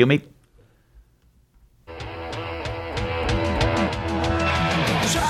[0.00, 0.16] Cue me.
[0.16, 1.92] Try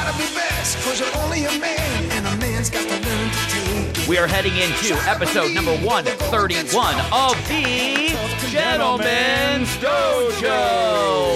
[0.06, 3.48] to be best, cause you're only a man, and a man's got to learn to
[3.50, 4.06] take.
[4.08, 8.14] We are heading into episode number 131 of the
[8.48, 11.30] Gentleman's Dojo.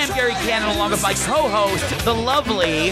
[0.00, 2.88] I am Gary Cannon along with my co-host, the lovely,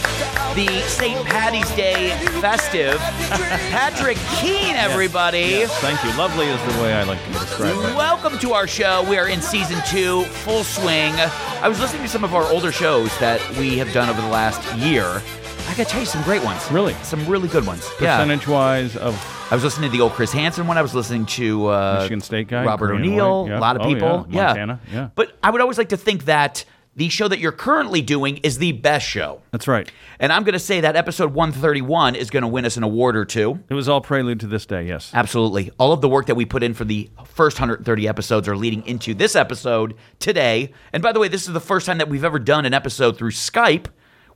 [0.55, 1.25] the St.
[1.25, 2.11] Patty's Day
[2.43, 2.99] festive,
[3.71, 5.39] Patrick Keene, everybody.
[5.39, 6.11] Yes, thank you.
[6.19, 7.97] Lovely is the way I like to describe it.
[7.97, 9.09] Welcome to our show.
[9.09, 11.15] We are in season two, full swing.
[11.63, 14.29] I was listening to some of our older shows that we have done over the
[14.29, 15.07] last year.
[15.07, 16.71] I gotta tell you some great ones.
[16.71, 16.93] Really?
[17.05, 17.89] Some really good ones.
[18.03, 18.19] Yeah.
[18.19, 19.15] Percentage-wise of
[19.51, 20.77] I was listening to the old Chris Hansen one.
[20.77, 23.59] I was listening to uh, Michigan State guy, Robert O'Neill, yeah.
[23.59, 24.27] a lot of Oh, people.
[24.29, 25.09] yeah, Montana, yeah.
[25.15, 26.67] But I would always like to think that
[26.99, 29.41] the show that you're currently doing is the best show.
[29.53, 29.91] that's right.
[30.21, 33.17] And I'm going to say that episode 131 is going to win us an award
[33.17, 33.61] or two.
[33.69, 34.87] It was all prelude to this day.
[34.87, 35.11] Yes.
[35.15, 35.71] Absolutely.
[35.79, 38.85] All of the work that we put in for the first 130 episodes are leading
[38.87, 40.73] into this episode today.
[40.93, 43.17] And by the way, this is the first time that we've ever done an episode
[43.17, 43.87] through Skype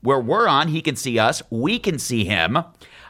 [0.00, 2.58] where we're on, he can see us, we can see him.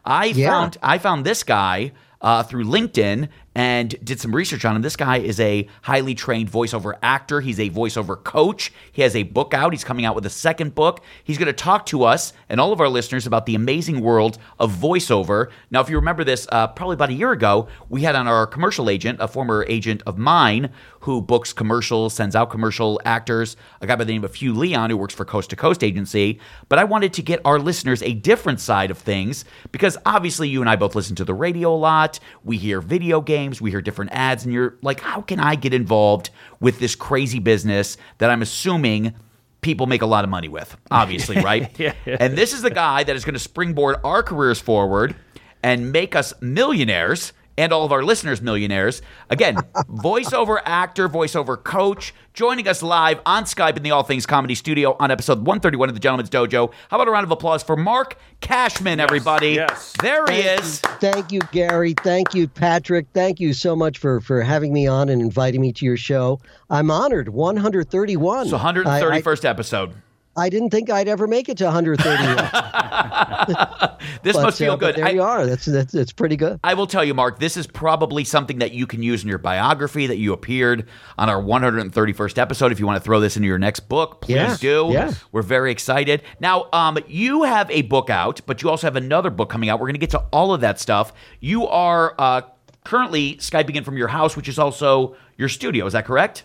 [0.04, 0.48] I Yeah.
[0.50, 4.82] found I found this guy uh, through LinkedIn and did some research on him.
[4.82, 7.40] This guy is a highly trained voiceover actor.
[7.40, 8.72] He's a voiceover coach.
[8.92, 9.72] He has a book out.
[9.72, 11.00] He's coming out with a second book.
[11.24, 14.38] He's going to talk to us and all of our listeners about the amazing world
[14.58, 15.50] of voiceover.
[15.70, 18.46] Now, if you remember this, uh, probably about a year ago, we had on our
[18.46, 23.86] commercial agent, a former agent of mine, who books commercials, sends out commercial actors, a
[23.86, 26.38] guy by the name of Hugh Leon, who works for Coast to Coast Agency.
[26.68, 30.60] But I wanted to get our listeners a different side of things because obviously you
[30.60, 32.20] and I both listen to the radio a lot.
[32.44, 35.74] We hear video games, we hear different ads, and you're like, how can I get
[35.74, 39.14] involved with this crazy business that I'm assuming
[39.60, 40.76] people make a lot of money with?
[40.90, 41.78] Obviously, right?
[41.78, 41.94] Yeah.
[42.06, 45.14] And this is the guy that is going to springboard our careers forward
[45.62, 49.02] and make us millionaires and all of our listeners millionaires.
[49.30, 49.56] Again,
[49.88, 54.96] voiceover actor, voiceover coach, joining us live on Skype in the All Things Comedy Studio
[54.98, 56.72] on episode 131 of the Gentleman's Dojo.
[56.88, 59.50] How about a round of applause for Marc Cashman, everybody?
[59.50, 59.94] yes.
[60.00, 60.82] There he Thank is.
[60.82, 61.94] You, thank you, Gary.
[62.02, 63.06] Thank you, Patrick.
[63.14, 66.40] Thank you so much for for having me on and inviting me to your show.
[66.70, 67.28] I'm honored.
[67.28, 68.48] 131.
[68.48, 69.94] So I, I, 131st episode.
[70.36, 71.98] I didn't think I'd ever make it to 130.
[74.22, 74.96] This but, must feel uh, good.
[74.96, 75.46] There I- you are.
[75.46, 76.58] That's that's that's pretty good.
[76.64, 79.38] I will tell you, Marc, this is probably something that you can use in your
[79.38, 80.88] biography that you appeared
[81.18, 82.72] on our 131st episode.
[82.72, 84.88] If you want to throw this into your next book, please Yeah, do.
[84.92, 85.12] yeah.
[85.32, 86.22] We're very excited.
[86.40, 89.78] Now, um, you have a book out, but you also have another book coming out.
[89.80, 91.12] We're going to get to all of that stuff.
[91.40, 92.42] You are uh,
[92.84, 95.86] currently Skyping in from your house, which is also your studio.
[95.86, 96.44] Is that correct?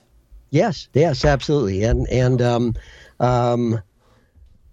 [0.50, 1.84] Yes, yes, absolutely.
[1.84, 2.74] And and um,
[3.20, 3.82] um,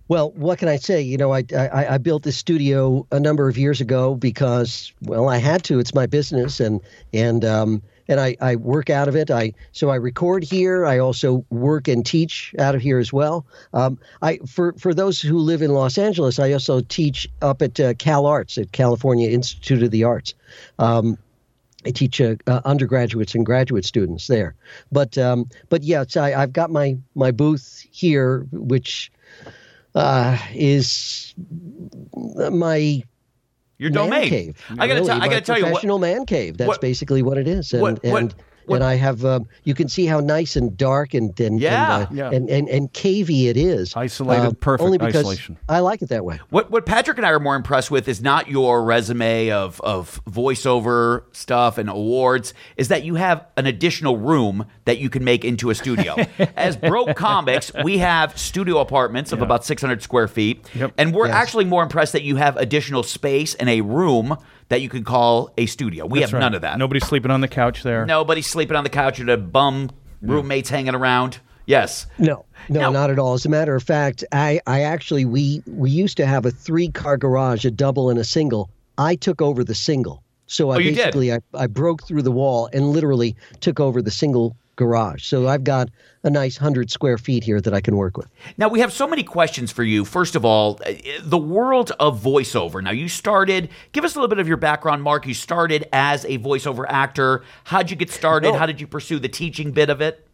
[0.09, 1.00] well, what can I say?
[1.00, 5.28] You know, I, I I built this studio a number of years ago because well,
[5.28, 5.78] I had to.
[5.78, 6.81] It's my business, and
[7.12, 9.31] and um, and I, I work out of it.
[9.31, 10.84] I so I record here.
[10.84, 13.47] I also work and teach out of here as well.
[13.72, 17.81] Um, I for for those who live in Los Angeles, I also teach up at
[17.81, 20.34] uh, Cal Arts at California Institute of the Arts.
[20.78, 21.19] Um,
[21.87, 24.55] I teach uh, uh, undergraduates and graduate students there.
[24.91, 29.12] But um, but yeah, so I, I've got my my booth here, which
[29.95, 31.34] uh, is
[32.17, 33.03] my
[33.78, 34.28] Your man domain.
[34.28, 34.65] cave.
[34.78, 35.11] I got to really.
[35.11, 35.65] I got to tell you.
[35.65, 36.56] What, professional man cave.
[36.56, 37.72] That's what- basically what it is.
[37.72, 38.34] And what- what- and
[38.66, 41.97] what- and I have um, you can see how nice and dark and and Yeah.
[41.97, 42.30] and, uh, Yeah.
[42.36, 43.94] and, and and cavey it is.
[43.97, 45.56] Isolated, Uh, perfect only because isolation.
[45.69, 46.41] I like it that way.
[46.50, 50.20] What what Patrick and I are more impressed with is not your resume of of
[50.30, 55.44] voiceover stuff and awards, is that you have an additional room that you can make
[55.44, 56.14] into a studio.
[56.56, 60.92] As Broke Comics, we have studio apartments of about 600 square feet, Yep.
[60.98, 61.34] and we're Yes.
[61.36, 64.36] actually more impressed that you have additional space and a room
[64.69, 66.06] that you could call a studio.
[66.06, 66.47] We That's have right.
[66.47, 66.78] none of that.
[66.78, 68.06] Nobody's sleeping on the couch there.
[68.06, 69.91] Nobody's sleeping on the couch with a bum
[70.22, 71.38] roommates hanging around.
[71.66, 72.06] Yes.
[72.19, 73.34] No, no, Now- not at all.
[73.34, 76.88] As a matter of fact, I, I actually we we used to have a three
[76.88, 78.69] car garage, a double and a single.
[78.98, 80.22] I took over the single.
[80.47, 84.10] So I Oh, basically I, I broke through the wall and literally took over the
[84.10, 85.24] single garage.
[85.24, 85.88] So I've got
[86.22, 88.28] a nice hundred square feet here that I can work with.
[88.56, 90.04] Now we have so many questions for you.
[90.04, 90.92] First of all, uh,
[91.22, 92.82] the world of voiceover.
[92.82, 93.68] Now you started.
[93.92, 95.26] Give us a little bit of your background, Marc.
[95.26, 97.44] You started as a voiceover actor.
[97.65, 98.53] How'd you get started?
[98.53, 98.59] No.
[98.59, 100.26] How did you pursue the teaching bit of it?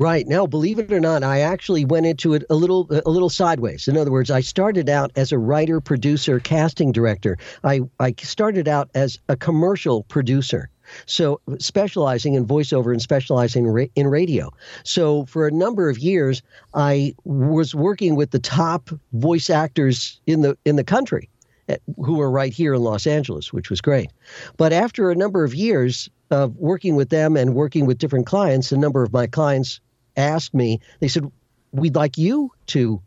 [0.00, 3.28] Right now, believe it or not, I actually went into it a little a little
[3.28, 3.86] sideways.
[3.86, 7.36] In other words, I started out as a writer, producer, casting director.
[7.64, 10.70] I I started out as a commercial producer.
[11.06, 14.50] So specializing in voiceover and specializing in radio.
[14.84, 16.42] So for a number of years,
[16.74, 21.28] I was working with the top voice actors in the in the country,
[21.68, 24.10] eh, who were right here in Los Angeles, which was great.
[24.56, 28.72] But after a number of years, of working with them and working with different clients,
[28.72, 29.80] a number of my clients
[30.16, 31.30] asked me, they said,
[31.72, 33.00] We'd like you to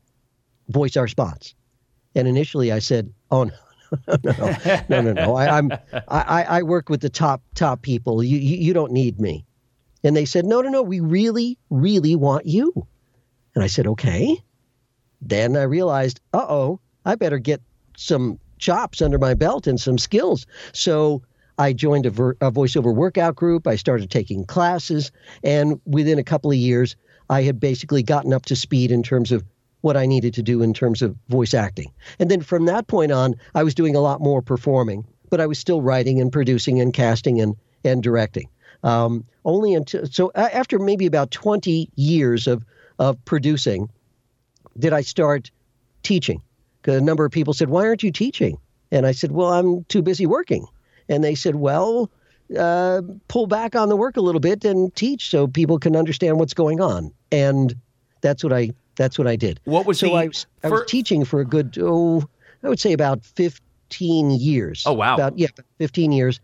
[0.70, 1.54] voice our spots.
[2.16, 3.54] And initially I said, Oh, no.
[4.24, 4.56] No,
[4.90, 5.36] no, no, no.
[5.36, 5.72] I, I'm
[6.08, 8.24] I, I work with the top top people.
[8.24, 9.46] You, you you don't need me.
[10.04, 10.82] And they said, No, no, no.
[10.82, 12.88] We really, really want you.
[13.56, 14.38] And I said, Okay.
[15.22, 17.62] Then I realized, uh oh, I better get
[17.96, 20.46] some chops under my belt and some skills.
[20.74, 21.24] So
[21.58, 23.68] I joined a, ver- a voiceover workout group.
[23.68, 25.12] I started taking classes,
[25.44, 26.96] and within a couple of years,
[27.30, 29.44] I had basically gotten up to speed in terms of
[29.84, 31.92] what I needed to do in terms of voice acting.
[32.18, 35.46] And then from that point on, I was doing a lot more performing, but I
[35.46, 38.48] was still writing and producing and casting and and directing.
[38.84, 42.64] Um, only until so after maybe about 20 years of
[42.98, 43.90] of producing,
[44.80, 45.52] did I start
[46.02, 46.42] teaching.
[46.88, 48.58] A number of people said, "Why aren't you teaching?"
[48.90, 50.66] And I said, "Well, I'm too busy working."
[51.10, 52.10] And they said, "Well,
[52.58, 56.40] uh, pull back on the work a little bit and teach so people can understand
[56.40, 57.76] what's going on." And
[58.22, 59.60] that's what I that's what I did.
[59.66, 62.24] What was so the I was, I was fir- teaching for a good oh
[62.64, 64.84] I would say about 15 years.
[64.86, 65.16] Oh, wow.
[65.16, 65.50] About yeah,
[65.80, 66.40] 15 years.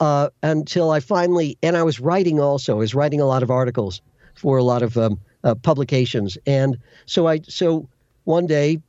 [0.00, 2.76] Uh, until I finally and I was writing also.
[2.76, 4.00] I was writing a lot of articles
[4.34, 6.38] for a lot of um, uh, publications.
[6.46, 7.88] And so I so
[8.24, 8.80] one day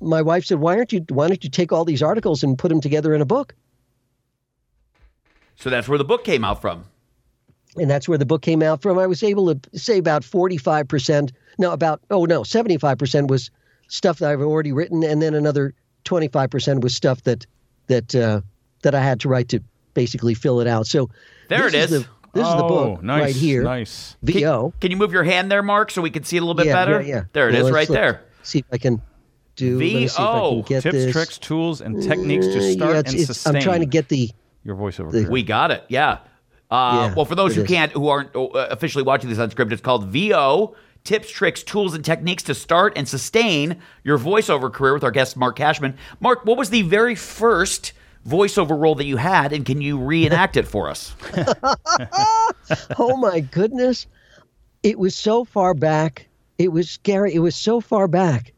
[0.00, 2.68] my wife said, "Why aren't you why don't you take all these articles and put
[2.68, 3.54] them together in a book?"
[5.56, 6.84] So that's where the book came out from.
[7.78, 8.98] And that's where the book came out from.
[8.98, 13.50] I was able to say about 45%, no, about, oh no, 75% was
[13.88, 17.46] stuff that I've already written, and then another 25% was stuff that
[17.86, 18.40] that uh,
[18.82, 19.60] that I had to write to
[19.94, 20.86] basically fill it out.
[20.86, 21.08] So
[21.48, 21.90] There this it is.
[21.90, 21.98] The,
[22.34, 24.16] this is the Oh, book nice, right here, Nice.
[24.24, 24.72] Can, VO.
[24.80, 26.66] can you move your hand there, Marc, so we can see it a little bit
[26.66, 27.00] yeah, better?
[27.00, 27.22] Yeah, yeah.
[27.32, 28.22] There it Well, is, right look- there.
[28.42, 29.00] See if I can
[29.56, 29.78] do.
[29.78, 30.50] let me see if I VO.
[30.50, 31.12] can get Tips, this.
[31.12, 33.86] tricks, tools, and techniques Uh, to start yeah, it's, and it's- sustain I'm trying to
[33.86, 34.30] get the.
[34.64, 35.84] your voiceover the- We got it.
[35.88, 36.18] Yeah.
[36.70, 37.68] Uh, Yeah, well, for those it who is.
[37.68, 40.74] can't, who aren't uh, officially watching this on script, it's called VO
[41.04, 45.36] Tips, Tricks, Tools, and Techniques to Start and Sustain Your Voiceover Career with our guest,
[45.36, 45.96] Marc Cashman.
[46.20, 47.92] Marc, what was the very first
[48.26, 51.14] voiceover role that you had, and can you reenact it for us?
[52.98, 54.06] oh my goodness.
[54.82, 56.28] It was so far back.
[56.58, 57.34] It was scary.
[57.34, 58.52] It was so far back.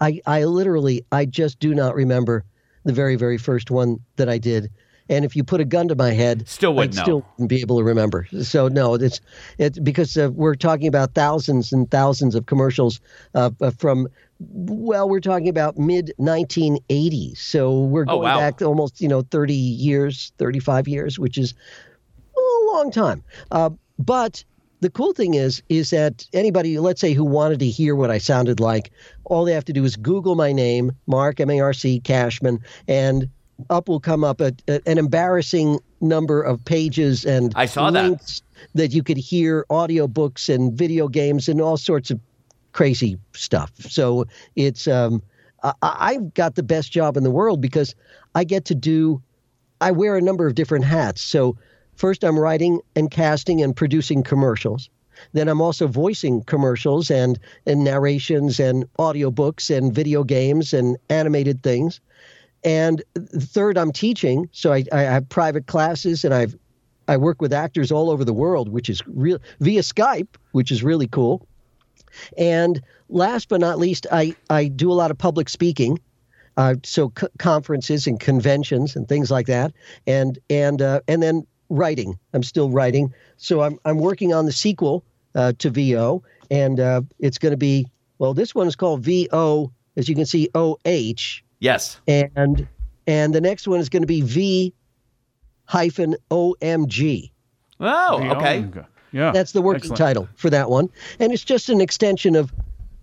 [0.00, 2.44] I, I literally, I just do not remember
[2.84, 4.70] the very, very first one that I did.
[5.08, 7.02] And if you put a gun to my head, Still wouldn't I'd know.
[7.04, 8.26] still wouldn't be able to remember.
[8.42, 9.20] So no, it's
[9.58, 13.00] it's because uh, we're talking about thousands and thousands of commercials
[13.34, 14.08] uh, uh, from.
[14.40, 18.38] Well, we're talking about mid 1980s, so we're Oh, going wow.
[18.38, 21.54] back almost you know 30 years, 35 years, which is
[22.36, 23.24] a long time.
[23.50, 24.44] Uh, but
[24.80, 28.18] the cool thing is, is that anybody, let's say, who wanted to hear what I
[28.18, 28.92] sounded like,
[29.24, 32.60] all they have to do is Google my name, Marc M A R C Cashman,
[32.86, 33.28] and
[33.70, 34.54] up will come up an
[34.86, 38.04] embarrassing number of pages and I saw that.
[38.04, 38.42] links
[38.74, 42.20] that you could hear audiobooks and video games and all sorts of
[42.72, 43.72] crazy stuff.
[43.80, 45.22] So it's um,
[45.62, 47.94] I, I've got the best job in the world because
[48.34, 49.22] I get to do.
[49.80, 51.22] I wear a number of different hats.
[51.22, 51.56] So
[51.96, 54.88] first, I'm writing and casting and producing commercials.
[55.32, 61.62] Then I'm also voicing commercials and and narrations and audiobooks and video games and animated
[61.64, 62.00] things.
[62.64, 64.48] And third, I'm teaching.
[64.52, 66.56] So I, I have private classes and I've
[67.08, 70.84] I work with actors all over the world, which is real via Skype, which is
[70.84, 71.46] really cool.
[72.36, 75.98] And last but not least, I, I do a lot of public speaking,
[76.58, 79.72] uh, so c- conferences and conventions and things like that,
[80.06, 82.18] and and uh, and then writing.
[82.34, 85.02] I'm still writing, so I'm I'm working on the sequel
[85.34, 87.86] uh, to VO, and uh, it's going to be
[88.18, 88.34] well.
[88.34, 92.00] This one is called VO, as you can see, OH, Yes.
[92.06, 92.68] and
[93.06, 94.74] and the next one is going to be V
[95.64, 97.30] hyphen OMG.
[97.80, 98.66] Oh, okay.
[99.12, 99.32] Yeah.
[99.32, 99.98] That's the working Excellent.
[99.98, 102.52] title for that one, and it's just an extension of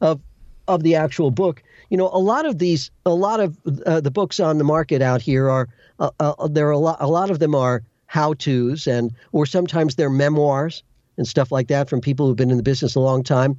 [0.02, 0.22] of
[0.68, 1.64] of the actual book.
[1.90, 5.02] You know, a lot of these, a lot of uh, the books on the market
[5.02, 5.68] out here are
[6.00, 6.98] uh, uh, there are a lot.
[7.00, 10.84] A lot of them are how tos, and or sometimes they're memoirs
[11.18, 13.58] and stuff like that from people who've been in the business a long time.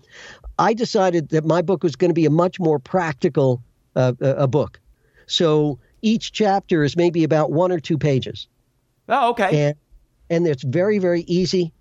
[0.59, 3.62] I decided that my book was going to be a much more practical
[3.97, 4.79] uh, a a book.
[5.26, 8.49] So each chapter is maybe about one or two pages.
[9.09, 9.68] Oh, okay.
[9.68, 9.76] and
[10.28, 11.73] and it's very very easy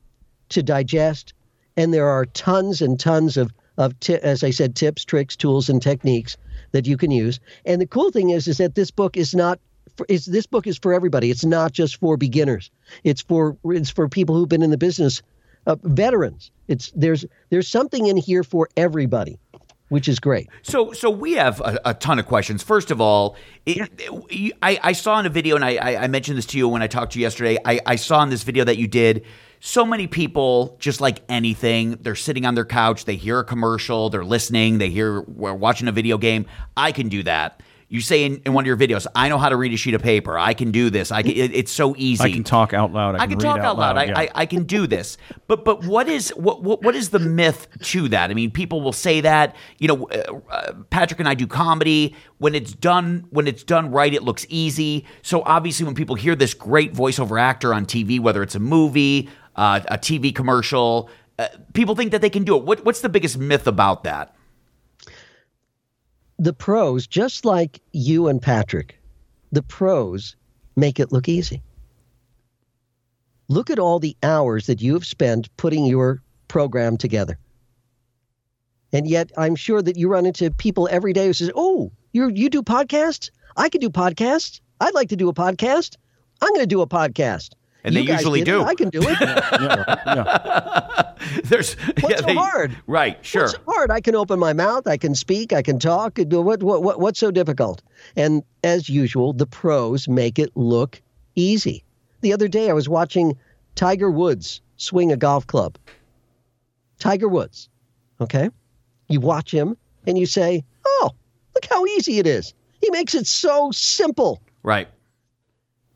[0.49, 1.33] to digest.
[1.77, 5.67] And there are tons and tons of of ti- as i said tips tricks tools
[5.69, 6.37] and techniques
[6.71, 7.39] that you can use.
[7.65, 9.59] And the cool thing is is that this book is not
[9.95, 11.31] for, is this book is for everybody.
[11.31, 12.69] It's not just for beginners.
[13.03, 15.21] It's for it's for people who've been in the business
[15.67, 16.51] uh, veterans.
[16.67, 19.39] It's there's there's something in here for everybody
[19.89, 20.50] which is great.
[20.63, 22.63] So, so we have a, a ton of questions.
[22.63, 26.08] First of all, it, it- I, I saw in a video, and I, I I
[26.08, 27.58] mentioned this to you when I talked to you yesterday.
[27.65, 29.25] I, I saw in this video that you did.
[29.60, 34.10] So many people, just like anything, they're sitting on their couch, they hear a commercial,
[34.12, 36.46] they're listening, they hear we're watching a video game.
[36.77, 37.62] I can do that.
[37.95, 39.93] You say in, in one of your videos, I know how to read a sheet
[39.93, 40.37] of paper.
[40.37, 41.13] I can do this.
[41.13, 42.25] I can, it, it's so easy.
[42.25, 43.15] I can talk out loud.
[43.15, 43.97] I, I can talk out loud.
[43.97, 44.19] I, yeah.
[44.19, 45.17] I, I can do this.
[45.47, 48.31] But but what is what, what what is the myth to that?
[48.31, 52.13] I mean, people will say that you know, uh, uh, Patrick and I do comedy.
[52.39, 55.05] When it's done when it's done right, it looks easy.
[55.21, 59.29] So obviously, when people hear this great voiceover actor on TV, whether it's a movie,
[59.55, 61.09] uh, a TV commercial,
[61.39, 62.65] uh, people think that they can do it.
[62.65, 64.35] What what's the biggest myth about that?
[66.38, 69.00] The pros, just like you and Patrick,
[69.51, 70.36] the pros
[70.75, 71.63] make it look easy.
[73.48, 77.38] Look at all the hours that you have spent putting your program together.
[78.92, 82.30] And yet, I'm sure that you run into people every day who says, "Oh, you
[82.30, 83.30] you do podcasts?
[83.56, 84.62] I could do podcasts.
[84.80, 85.96] I'd like to do a podcast.
[86.42, 87.54] I'm going to do a podcast."
[87.86, 88.51] And You they usually did it.
[88.51, 88.63] do.
[88.63, 89.18] I can do it.
[91.46, 92.75] There's What's so they- hard?
[92.88, 93.44] Right, sure.
[93.44, 93.92] What's so hard?
[93.92, 94.88] I can open my mouth.
[94.88, 95.54] I can speak.
[95.54, 96.18] I can talk.
[96.18, 97.82] What, what, what, what's so difficult?
[98.15, 101.01] And as usual, the pros make it look
[101.36, 101.84] easy.
[102.22, 103.38] The other day, I was watching
[103.75, 105.77] Tiger Woods swing a golf club.
[107.00, 107.70] Tiger Woods,
[108.22, 108.50] okay?
[109.10, 109.75] You watch him
[110.08, 111.12] and you say, oh,
[111.54, 112.54] look how easy it is.
[112.82, 114.42] He makes it so simple.
[114.63, 114.88] Right.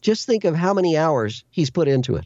[0.02, 2.26] Just think of how many hours he's put into it.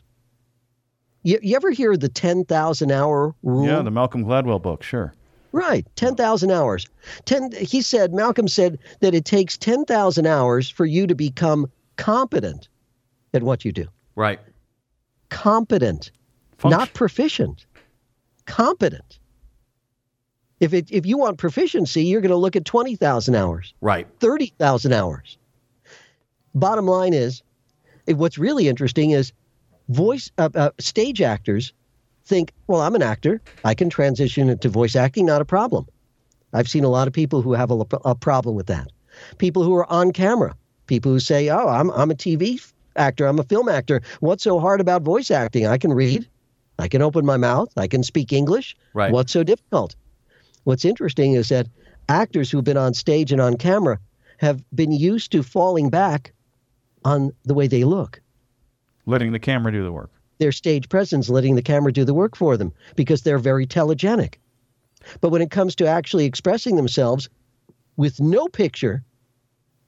[1.24, 3.66] You, you ever hear the 10,000 hour rule?
[3.66, 5.14] yeah, the Malcolm Gladwell book, sure.
[5.52, 6.86] Right, 10,000 hours.
[7.26, 12.68] 10 he said Malcolm said that it takes 10,000 hours for you to become competent
[13.34, 13.88] at what you do.
[14.16, 14.40] Right.
[15.30, 16.12] Competent,
[16.58, 17.66] Function- not proficient.
[18.46, 19.20] Competent.
[20.60, 24.08] If it, if you want proficiency, you're going to look at 20,000 hours, Right.
[24.20, 25.38] 30,000 hours.
[26.56, 27.44] Bottom line is,
[28.08, 29.32] what's really interesting is
[29.90, 31.74] voice uh, uh, stage actors
[32.26, 33.42] think, well, I'm an actor.
[33.64, 35.88] I can transition into voice acting, not a problem.
[36.54, 38.88] I've seen a lot of people who have a, a problem with that.
[39.38, 40.56] People who are on camera,
[40.88, 44.02] people who say, oh, I'm, I'm a TV actor, I'm a film actor.
[44.20, 45.66] What's so hard about voice acting?
[45.66, 46.28] I can read,
[46.80, 48.76] I can open my mouth, I can speak English.
[48.94, 49.12] Right.
[49.12, 49.96] What's so difficult?
[50.64, 51.68] What's interesting is that
[52.08, 54.00] actors who've been on stage and on camera
[54.38, 56.34] have been used to falling back
[57.06, 58.22] on the way they look
[59.06, 60.12] Letting the camera do the work.
[60.40, 64.36] their stage presence, letting the camera do the work for them because they're very telegenic.
[65.20, 67.28] But when it comes to actually expressing themselves
[67.98, 69.04] with no picture,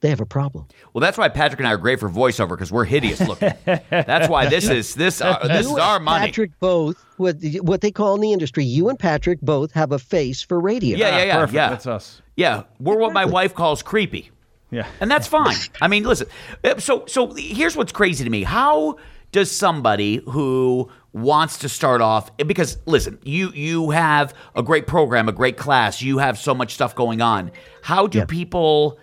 [0.00, 0.66] they have a problem.
[0.92, 3.52] Well, that's why Patrick and I are great for voiceover because we're hideous looking.
[3.90, 6.26] that's why this is this uh, this is our and money.
[6.26, 9.98] Patrick both, what, what they call in the industry, you and Patrick both have a
[9.98, 10.98] face for radio.
[10.98, 11.54] Yeah, yeah, yeah, Perfect.
[11.54, 11.68] yeah.
[11.70, 12.20] That's us.
[12.36, 14.30] Yeah, we're what my wife calls creepy.
[14.70, 14.86] Yeah.
[15.00, 15.56] and that's fine.
[15.80, 16.26] I mean, listen.
[16.64, 18.96] uh, So, so here's what's crazy to me: how
[19.32, 22.30] does somebody who wants to start off?
[22.38, 26.02] Eh, because listen, you you have a great program, a great class.
[26.02, 27.52] You have so much stuff going on.
[27.82, 28.24] How do Yeah.
[28.26, 28.98] people?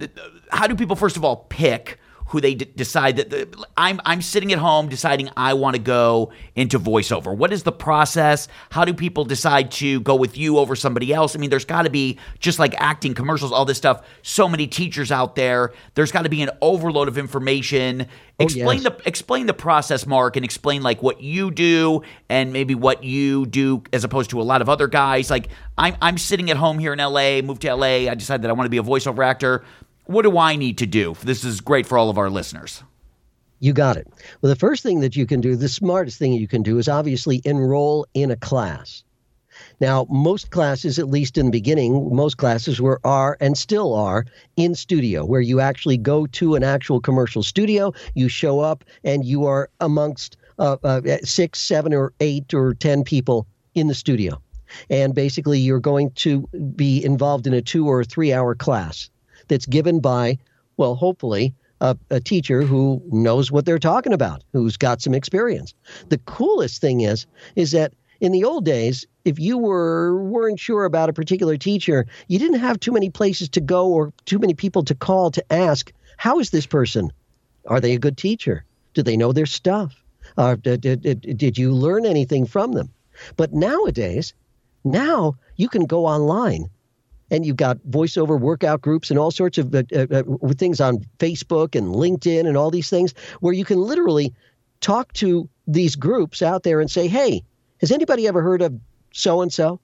[0.00, 0.06] Eh,
[0.50, 1.98] how do people first of all pick?
[2.28, 5.82] Who they d- decide that the, I'm I'm sitting at home deciding I want to
[5.82, 7.36] go into voiceover.
[7.36, 8.48] What is the process?
[8.70, 11.34] How do people decide to go with you over somebody else?
[11.34, 14.06] I mean, there's got to be just like acting, commercials, all this stuff.
[14.22, 15.72] So many teachers out there.
[15.94, 18.06] There's got to be an overload of information.
[18.40, 18.84] Oh, explain yes.
[18.84, 23.46] the explain the process, Marc, and explain like what you do and maybe what you
[23.46, 25.28] do as opposed to a lot of other guys.
[25.30, 28.08] Like I'm I'm sitting at home here in LA, moved to LA.
[28.08, 29.64] I decided that I want to be a voiceover actor.
[30.08, 31.14] What do I need to do?
[31.22, 32.82] This is great for all of our listeners.
[33.60, 34.08] You got it.
[34.40, 36.88] Well, the first thing that you can do, the smartest thing you can do, is
[36.88, 39.04] obviously enroll in a class.
[39.80, 44.24] Now, most classes, at least in the beginning, most classes were are and still are
[44.56, 49.26] in studio, where you actually go to an actual commercial studio, you show up, and
[49.26, 54.40] you are amongst uh, uh, six, seven, or eight, or ten people in the studio,
[54.88, 59.10] and basically you're going to be involved in a two or three hour class
[59.48, 60.38] that's given by,
[60.76, 65.74] well, hopefully a, a teacher who knows what they're talking about, who's got some experience.
[66.08, 67.26] The coolest thing is,
[67.56, 72.06] is that in the old days, if you were weren't sure about a particular teacher,
[72.26, 75.52] you didn't have too many places to go or too many people to call to
[75.52, 77.12] ask, how is this person?
[77.66, 78.64] Are they a good teacher?
[78.94, 80.02] Do they know their stuff?
[80.36, 82.90] Uh, did, did, did, did you learn anything from them?
[83.36, 84.34] But nowadays,
[84.84, 86.70] now you can go online
[87.30, 91.04] and you've got voiceover workout groups and all sorts of uh, uh, uh, things on
[91.18, 94.32] Facebook and LinkedIn and all these things where you can literally
[94.80, 97.42] talk to these groups out there and say, "Hey,
[97.80, 98.74] has anybody ever heard of
[99.12, 99.80] so and so?"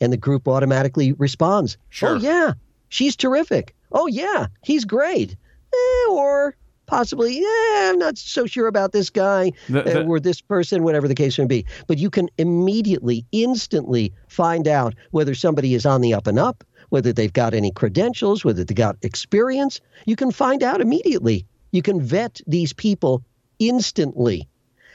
[0.00, 1.78] and the group automatically responds.
[1.88, 2.10] Sure.
[2.10, 2.52] Oh yeah,
[2.88, 3.74] she's terrific.
[3.92, 5.36] Oh yeah, he's great.
[5.72, 6.56] Eh, or
[6.86, 10.82] possibly, yeah, I'm not so sure about this guy The- the- uh, or this person,
[10.82, 11.66] whatever the case may be.
[11.86, 16.64] But you can immediately, instantly find out whether somebody is on the up and up,
[16.90, 19.80] whether they've got any credentials, whether they've got experience.
[20.06, 21.46] You can find out immediately.
[21.72, 23.22] You can vet these people
[23.58, 24.48] instantly.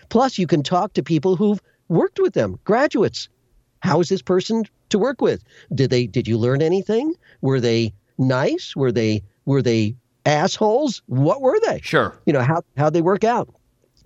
[0.10, 3.29] Plus, you can talk to people who've worked with them, graduates.
[3.81, 5.43] How is this person to work with?
[5.74, 6.08] Did they?
[6.08, 7.13] Did you learn anything?
[7.41, 8.75] Were they nice?
[8.75, 9.24] Were they?
[9.46, 11.01] Were they assholes?
[11.07, 11.79] What were they?
[11.81, 12.17] Sure.
[12.25, 13.49] You know how how they work out.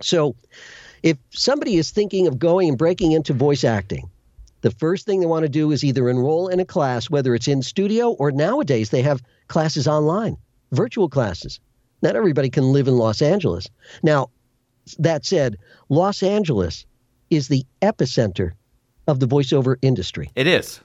[0.00, 0.34] So,
[1.02, 4.10] if somebody is thinking of going and breaking into voice acting,
[4.62, 7.48] the first thing they want to do is either enroll in a class, whether it's
[7.48, 10.36] in studio or nowadays they have classes online,
[10.72, 11.60] virtual classes.
[12.02, 13.68] Not everybody can live in Los Angeles.
[14.02, 14.30] Now,
[14.98, 15.56] that said,
[15.88, 16.86] Los Angeles
[17.30, 18.52] is the epicenter
[19.06, 20.30] of the voiceover industry.
[20.34, 20.80] It is.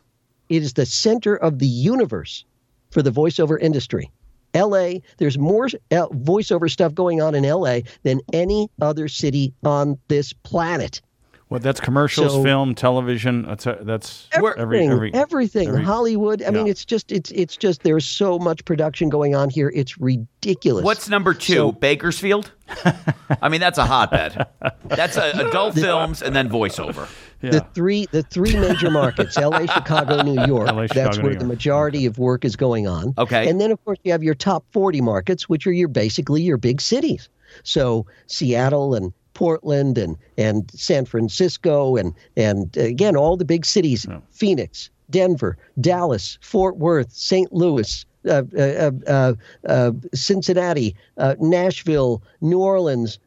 [0.49, 2.43] It is the center of the universe
[2.91, 4.11] for the voiceover industry.
[4.55, 9.97] LA, there's more uh, voiceover stuff going on in LA than any other city on
[10.07, 11.01] this planet.
[11.49, 13.41] Well, that's commercials, So- film, television.
[13.41, 15.67] That's uh, that's We're- every Everything, every everything.
[15.69, 16.43] every- Hollywood.
[16.43, 17.81] I mean, it's just, it's, it's just.
[17.81, 19.71] There's so much production going on here.
[19.73, 20.85] It's ridiculous.
[20.85, 21.53] What's number two?
[21.53, 22.51] So- Bakersfield?
[23.41, 24.45] I mean, that's a hotbed.
[24.85, 27.09] That's a, adult films and then voiceover.
[27.41, 30.67] The three the three major markets LA, Chicago, New York.
[30.71, 31.47] LA, That's where New the York.
[31.47, 33.13] majority of work is going on.
[33.17, 33.49] Okay.
[33.49, 36.57] And then of course you have your top 40 markets which are your basically your
[36.57, 37.29] big cities.
[37.63, 43.65] So Seattle and Portland and and San Francisco and and uh, again all the big
[43.65, 47.51] cities Phoenix, Denver, Dallas, Fort Worth, St.
[47.53, 49.33] Louis, uh, uh, uh, uh,
[49.67, 53.17] uh, Cincinnati, uh, Nashville, New Orleans,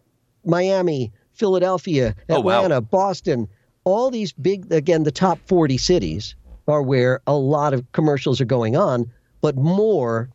[0.44, 2.58] Miami, Philadelphia, Oh, wow.
[2.58, 3.48] Atlanta, Boston,
[3.84, 6.34] all these big, again, the top 40 cities
[6.68, 9.10] are where a lot of commercials are going on,
[9.40, 10.30] but more,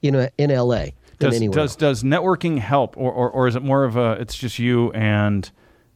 [0.00, 1.54] you know, in LA than does, anywhere.
[1.54, 4.92] does does networking help, or, or or is it more of a it's just you
[4.92, 5.50] and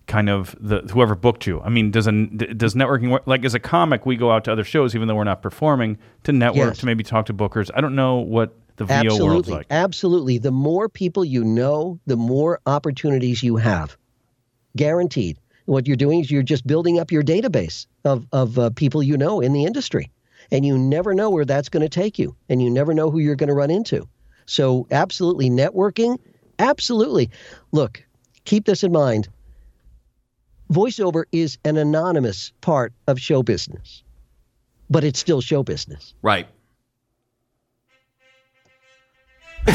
[0.06, 1.60] kind of the whoever booked you?
[1.60, 3.22] I mean, does a does networking work?
[3.26, 5.98] Like as a comic, we go out to other shows even though we're not performing
[6.24, 6.78] to network Yes.
[6.78, 7.70] to maybe talk to bookers.
[7.74, 9.66] I don't know what the VO world's absolutely, like.
[9.70, 10.38] absolutely.
[10.38, 13.96] The more people you know, the more opportunities you have,
[14.76, 15.38] guaranteed.
[15.66, 19.16] What you're doing is you're just building up your database of of uh, people you
[19.16, 20.10] know in the industry,
[20.50, 23.18] and you never know where that's going to take you, and you never know who
[23.18, 24.08] you're going to run into.
[24.46, 26.18] So, absolutely, networking,
[26.58, 27.30] absolutely.
[27.72, 28.04] Look,
[28.44, 29.28] keep this in mind.
[30.72, 34.02] Voiceover is an anonymous part of show business,
[34.88, 36.14] but it's still show business.
[36.22, 36.48] Right.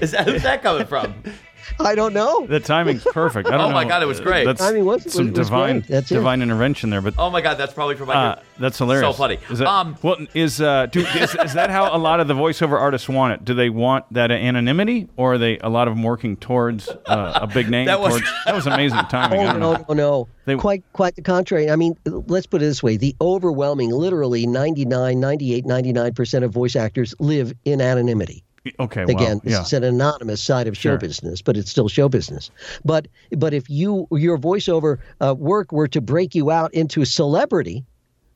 [0.00, 1.14] Is that who's that coming from?
[1.80, 2.46] I don't know.
[2.46, 3.48] The timing's perfect.
[3.48, 3.88] I don't Oh my know.
[3.90, 4.44] God, it was great.
[4.44, 5.88] That's Timing was- was- some was divine great.
[5.88, 6.14] That's it.
[6.14, 8.14] divine intervention there, but Oh my god, that's probably from my.
[8.14, 9.06] Uh, that's hilarious.
[9.16, 9.38] So funny.
[9.50, 12.34] Is that, Um, well, is, uh, do, is is that how a lot of the
[12.34, 13.44] voiceover artists want it?
[13.44, 17.38] Do they want that anonymity, or are they a lot of them working towards uh,
[17.42, 17.86] a big name?
[17.86, 19.40] That was- towards, that was amazing timing.
[19.40, 20.28] Oh no, no, no.
[20.46, 21.70] They- quite quite the contrary.
[21.70, 22.96] I mean, let's put it this way.
[22.96, 28.42] The overwhelming, literally 99, 98, 99% of voice actors live in anonymity.
[28.78, 29.60] Okay, well, Again, yeah.
[29.60, 30.98] it's an anonymous side of show Sure.
[30.98, 32.50] business, but it's still show business.
[32.84, 37.06] But but if you your voiceover uh, work were to break you out into a
[37.06, 37.84] celebrity,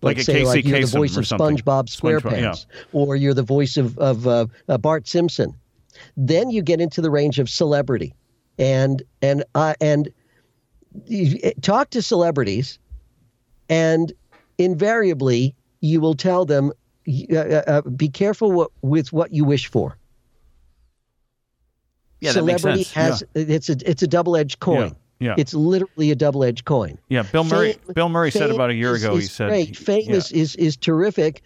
[0.03, 1.25] Like let's a say like you're the voice of.
[1.25, 5.55] SpongeBob SpongeBob, SquarePants, or you're the voice of of uh, uh, Bart Simpson,
[6.17, 8.15] then you get into the range of celebrity,
[8.59, 10.09] and and uh, and
[11.63, 12.79] talk to celebrities,
[13.69, 14.13] and
[14.59, 16.71] invariably you will tell them,
[17.09, 19.97] uh, uh, uh, be careful what, with what you wish for.
[22.23, 24.95] Yeah, that makes Celebrity has it's a it's a double edged coin.
[25.19, 25.35] Yeah, yeah.
[25.39, 26.97] It's literally a double edged coin.
[27.09, 27.73] Yeah, Bill Murray.
[27.73, 29.17] Fame- Bill Murray said about a year is- ago.
[29.17, 29.77] is he said, great.
[29.77, 31.43] Fame yeah, is, is is terrific,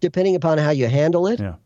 [0.00, 1.56] depending upon how you handle it, yeah.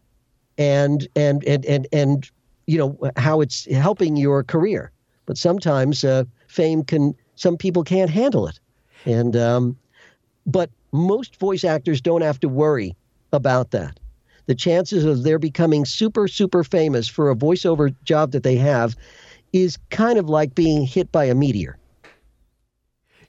[0.58, 2.28] and and and and and
[2.66, 4.90] you know how it's helping your career.
[5.26, 8.58] But sometimes uh, fame can some people can't handle it,
[9.04, 9.76] and um,
[10.46, 12.96] but most voice actors don't have to worry
[13.32, 14.00] about that.
[14.48, 18.96] The chances of their becoming super super famous for a voiceover job that they have
[19.52, 21.78] is kind of like being hit by a meteor.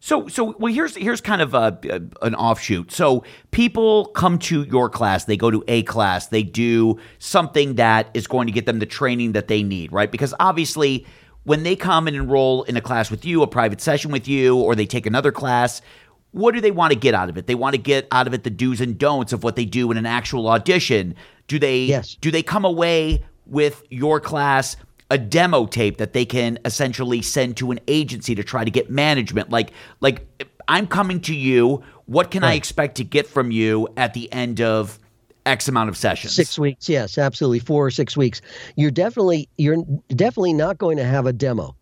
[0.01, 2.91] So, so well, here's here's kind of a, a- an offshoot.
[2.91, 8.09] So, people come to your class, they go to a class, they do something that
[8.13, 10.09] is going to get them the training that they need, right?
[10.09, 11.05] Because obviously,
[11.43, 14.55] when they come and enroll in a class with you, a private session with you,
[14.55, 15.81] or they take another class,
[16.31, 17.47] what do they want to get out of it?
[17.47, 19.89] They want to get out of it the do's and don'ts of what they do
[19.91, 21.15] in an actual audition.
[21.47, 22.15] Do they Yes.
[22.21, 24.75] do they come away with your class
[25.09, 28.91] a demo tape that they can essentially send to an agency to try to get
[28.91, 30.23] management like like
[30.67, 34.61] i'm coming to you what can I expect to get from you at the end
[34.61, 34.97] of
[35.45, 36.33] X amount of sessions?
[36.33, 38.41] Six weeks, yes, absolutely, four or six weeks.
[38.75, 39.77] You're definitely you're
[40.09, 41.75] definitely not going to have a demo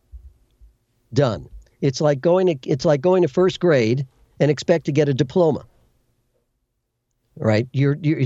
[1.14, 1.48] done.
[1.80, 4.06] It's like going to it's like going to first grade
[4.40, 5.66] and expect to get a diploma.
[7.36, 7.68] Right?
[7.72, 8.22] You're, you're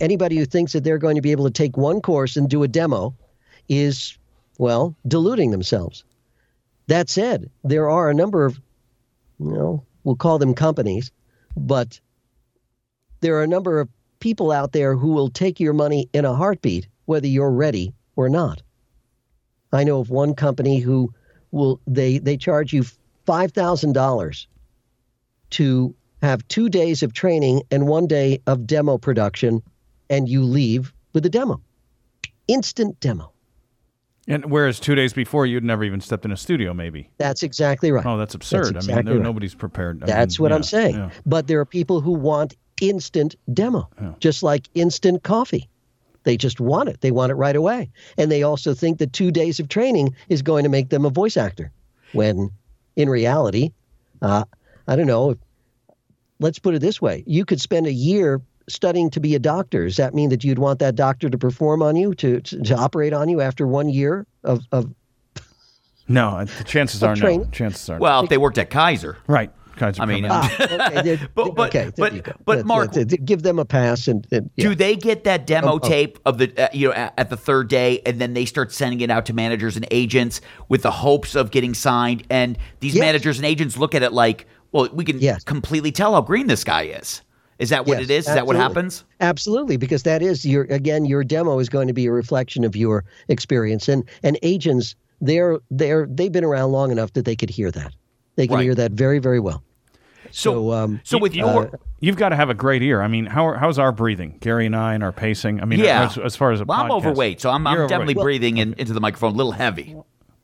[0.00, 2.62] anybody who thinks that they're going to be able to take one course and do
[2.62, 3.14] a demo
[3.68, 4.16] is
[4.58, 6.04] well deluding themselves.
[6.86, 8.58] That said, there are a number of
[9.38, 11.12] you know we'll call them companies,
[11.56, 12.00] but
[13.20, 13.88] there are a number of
[14.20, 18.28] people out there who will take your money in a heartbeat, whether you're ready or
[18.28, 18.62] not.
[19.72, 21.12] I know of one company who
[21.50, 22.84] will they they charge you
[23.26, 24.48] five thousand dollars
[25.50, 29.62] to have two days of training and one day of demo production,
[30.10, 31.60] and you leave with a demo,
[32.48, 33.32] instant demo.
[34.26, 37.08] And whereas two days before you'd never even stepped in a studio, maybe.
[37.16, 38.04] That's exactly right.
[38.04, 38.66] Oh, that's absurd.
[38.66, 39.22] I mean, exactly right.
[39.22, 40.02] nobody's prepared.
[40.02, 40.94] I That's mean, what yeah, I'm saying.
[40.96, 41.10] yeah.
[41.24, 43.88] But there are people who want instant demo,
[44.20, 45.68] just like instant coffee.
[46.24, 47.00] They just want it.
[47.00, 47.90] They want it right away.
[48.18, 51.10] And they also think that two days of training is going to make them a
[51.10, 51.72] voice actor.
[52.12, 52.50] When
[52.96, 53.70] in reality,
[54.20, 54.44] uh,
[54.88, 55.36] I don't know.
[56.40, 59.84] Let's put it this way you could spend a year studying to be a doctor.
[59.86, 62.74] Does that mean that you'd want that doctor to perform on you, to, to, to
[62.76, 64.92] operate on you after one year of, of
[66.06, 67.44] No, uh, the chances Of are no.
[67.46, 69.16] Chances are Well, if they worked at Kaiser.
[69.26, 69.50] right.
[69.76, 73.58] Kaiser I mean, Ah, okay, But- but- okay, but- but Marc- that- that- give them
[73.58, 74.68] a pass and, and yeah.
[74.68, 75.88] Do they get that demo Oh, oh.
[75.88, 78.72] tape of the uh, you know at, at the third day, and then they start
[78.72, 82.24] sending it out to managers and agents with the hopes of getting signed?
[82.28, 83.02] And these Yes.
[83.02, 85.44] managers and agents look at it like, well, we can Yes.
[85.44, 87.22] completely tell how green this guy is.
[87.58, 88.28] Is that what Yes, it is?
[88.28, 89.04] Is that what happens?
[89.20, 92.76] Absolutely, because that is your again your demo is going to be a reflection of
[92.76, 97.50] your experience, and and agents they're they're they've been around long enough that they could
[97.50, 97.92] hear that.
[98.36, 98.62] They can Right.
[98.62, 99.64] hear that very very well.
[100.30, 103.02] So, So, um, so with You- your You've got to have a great ear.
[103.02, 104.36] I mean, how how's our breathing?
[104.40, 105.60] Gary and I and our pacing.
[105.60, 108.14] I mean, yeah, as, as far as a well, I'm overweight, so I'm, I'm definitely
[108.14, 108.22] overweight.
[108.40, 109.96] breathing in, into the microphone a little heavy.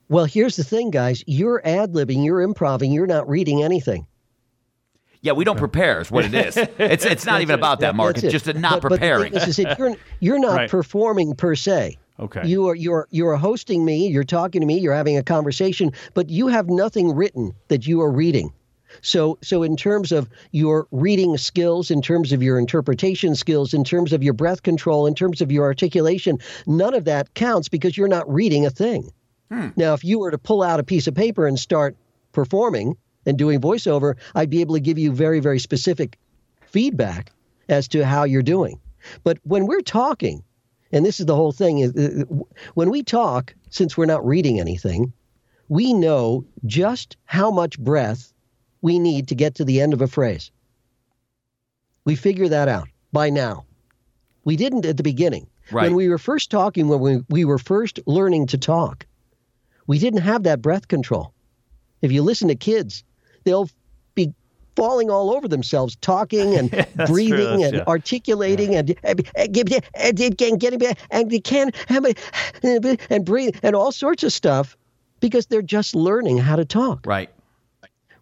[0.08, 1.22] Well, here's the thing, guys.
[1.28, 4.04] You're ad libbing, you're improving, you're not reading anything.
[5.24, 6.56] Yeah, we don't prepare is what it is.
[6.78, 8.16] It's it's not even about that, Marc.
[8.18, 8.30] It's it.
[8.30, 9.32] just a not But- but preparing.
[9.34, 10.70] is, is that you're you're not Right.
[10.70, 11.96] performing per se.
[12.20, 12.46] Okay.
[12.46, 14.06] You are you're you're hosting me.
[14.06, 14.78] You're talking to me.
[14.78, 18.52] You're having a conversation, but you have nothing written that you are reading.
[19.00, 23.82] So so in terms of your reading skills, in terms of your interpretation skills, in
[23.82, 27.96] terms of your breath control, in terms of your articulation, none of that counts because
[27.96, 29.10] you're not reading a thing.
[29.50, 29.68] Hmm.
[29.74, 31.96] Now, if you were to pull out a piece of paper and start
[32.32, 36.18] performing and doing voiceover, I'd be able to give you very, very specific
[36.66, 37.32] feedback
[37.68, 38.80] as to how you're doing.
[39.22, 40.42] But when we're talking,
[40.92, 42.24] and this is the whole thing, is uh,
[42.74, 45.12] when we talk, since we're not reading anything,
[45.68, 48.32] we know just how much breath
[48.82, 50.50] we need to get to the end of a phrase.
[52.04, 53.64] We figure that out by now.
[54.44, 55.46] We didn't at the beginning.
[55.70, 55.84] Right.
[55.84, 59.06] When we were first talking, when we, we were first learning to talk,
[59.87, 61.32] we didn't have that breath control.
[62.02, 63.02] If you listen to kids,
[63.44, 63.68] they'll
[64.14, 64.33] be
[64.76, 67.85] falling all over themselves, talking and That's breathing and yeah.
[67.87, 72.12] articulating and and getting getting and they can eh,
[72.62, 74.76] eh, and breathe and all sorts of stuff
[75.20, 77.07] because they're just learning how to talk.
[77.07, 77.30] Right.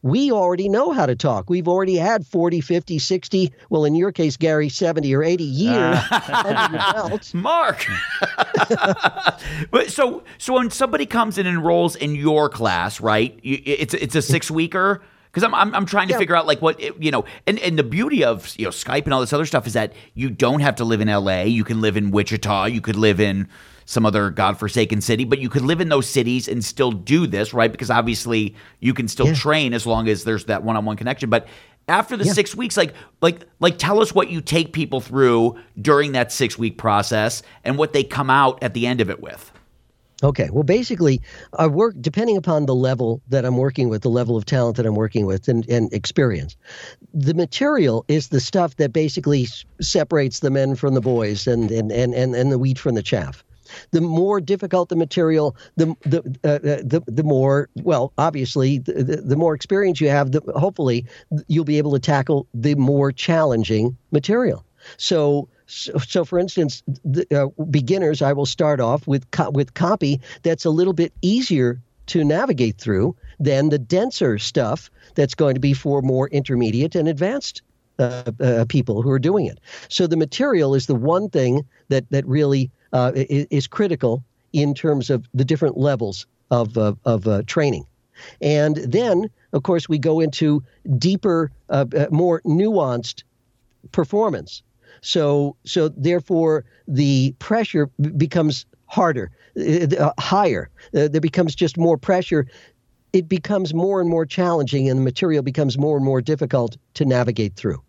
[0.03, 1.49] We already know how to talk.
[1.49, 5.99] We've already had 40, 50, 60, well, in your case, Gary, 70 or 80 years
[6.11, 7.33] belt.
[7.35, 7.87] Marc.
[9.71, 13.39] but so so when somebody comes and enrolls in your class, right?
[13.45, 15.03] It's it's a six weeker.
[15.33, 16.19] Because I'm, I'm I'm trying to Yeah.
[16.19, 19.15] figure out like what you know, and, and the beauty of you know Skype and
[19.15, 21.47] all this other stuff is that you don't have to live in L.A.
[21.47, 22.67] You can live in Wichita.
[22.67, 23.49] You could live in
[23.87, 27.53] some other godforsaken city, but you could live in those cities and still do this,
[27.55, 27.73] right?
[27.73, 29.35] Because obviously you can still Yeah.
[29.35, 31.31] train as long as there's that one-on-one connection.
[31.31, 31.49] But
[31.89, 32.33] after the Yeah.
[32.33, 32.93] six weeks, like
[33.23, 37.79] like like tell us what you take people through during that six week process and
[37.79, 39.51] what they come out at the end of it with.
[40.23, 40.49] Okay.
[40.53, 41.21] Well, basically,
[41.59, 44.87] I work depending upon the level that I'm working with, the level of talent that
[44.87, 46.57] I'm working with, and, and experience.
[47.13, 49.49] The material is the stuff that basically
[49.81, 53.03] separates the men from the boys and, and, and, and, and the wheat from the
[53.03, 53.45] chaff.
[53.93, 59.03] The more difficult the material, the the uh, uh, the, the more well, obviously, the,
[59.03, 61.07] the, the more experience you have, the, hopefully,
[61.47, 64.65] you'll be able to tackle the more challenging material.
[64.99, 69.75] So, so, so for instance, the, uh, beginners, I will start off with co- with
[69.75, 75.55] copy that's a little bit easier to navigate through than the denser stuff that's going
[75.55, 77.63] to be for more intermediate and advanced
[77.99, 79.61] uh, uh, people who are doing it.
[79.89, 84.75] So the material is the one thing that that really uh, is, is critical in
[84.75, 87.87] terms of the different levels of uh, of uh, training.
[88.41, 90.63] And then of course, we go into
[90.99, 93.23] deeper, uh, more nuanced
[93.93, 94.63] performance.
[95.03, 100.71] So, so therefore, the pressure becomes harder, uh, uh, higher.
[100.95, 102.47] Uh, there becomes just more pressure.
[103.13, 107.05] It becomes more and more challenging, and the material becomes more and more difficult to
[107.05, 107.83] navigate through.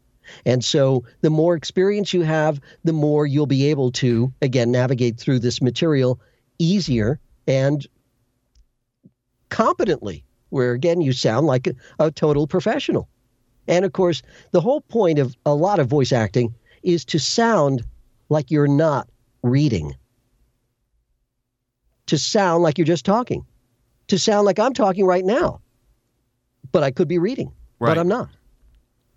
[0.45, 5.19] And so, the more experience you have, the more you'll be able to, again, navigate
[5.19, 6.19] through this material
[6.58, 7.86] easier and
[9.49, 13.08] competently, where again, you sound like a, a total professional.
[13.67, 17.84] And of course, the whole point of a lot of voice acting is to sound
[18.30, 19.08] like you're not
[19.41, 19.96] reading,
[22.08, 23.46] to sound like you're just talking,
[24.08, 25.62] to sound like I'm talking right now,
[26.72, 27.91] but I could be reading, Right.
[27.91, 28.30] but I'm not.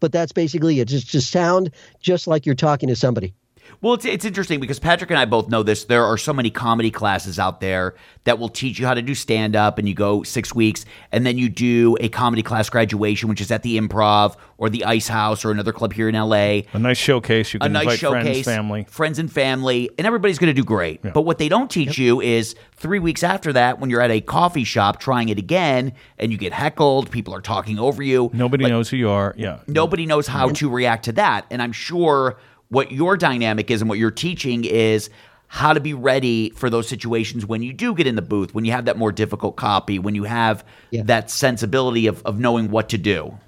[0.00, 0.88] But that's basically it.
[0.88, 3.34] Just to sound just like you're talking to somebody.
[3.80, 5.84] Well, it's, it's interesting because Patrick and I both know this.
[5.84, 9.14] There are so many comedy classes out there that will teach you how to do
[9.14, 13.28] stand up, and you go six weeks, and then you do a comedy class graduation,
[13.28, 16.36] which is at the improv or the Ice House or another club here in LA.
[16.72, 17.52] A nice showcase.
[17.52, 18.84] You A can nice invite showcase, friends, family.
[18.88, 21.02] friends and family, and everybody's going to do great.
[21.02, 24.20] But what they don't teach you is three weeks after that, when you're at a
[24.20, 28.30] coffee shop trying it again, and you get heckled, people are talking over you.
[28.32, 29.34] Nobody Like, knows who you are.
[29.36, 29.60] Yeah.
[29.66, 31.46] nobody knows how to react to that.
[31.50, 35.10] And I'm sure what your dynamic is and what you're teaching is
[35.48, 38.64] how to be ready for those situations when you do get in the booth, when
[38.64, 41.02] you have that more difficult copy, when you have Yeah.
[41.04, 43.38] that sensibility of, of knowing what to do.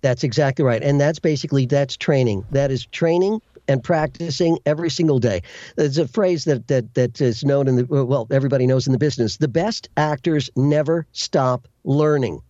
[0.00, 0.82] That's exactly right.
[0.82, 2.44] And that's basically that's training.
[2.50, 5.42] That is training and practicing every single day.
[5.76, 8.98] There's a phrase that that that is known in the well, everybody knows in the
[8.98, 9.36] business.
[9.36, 12.40] The best actors never stop learning.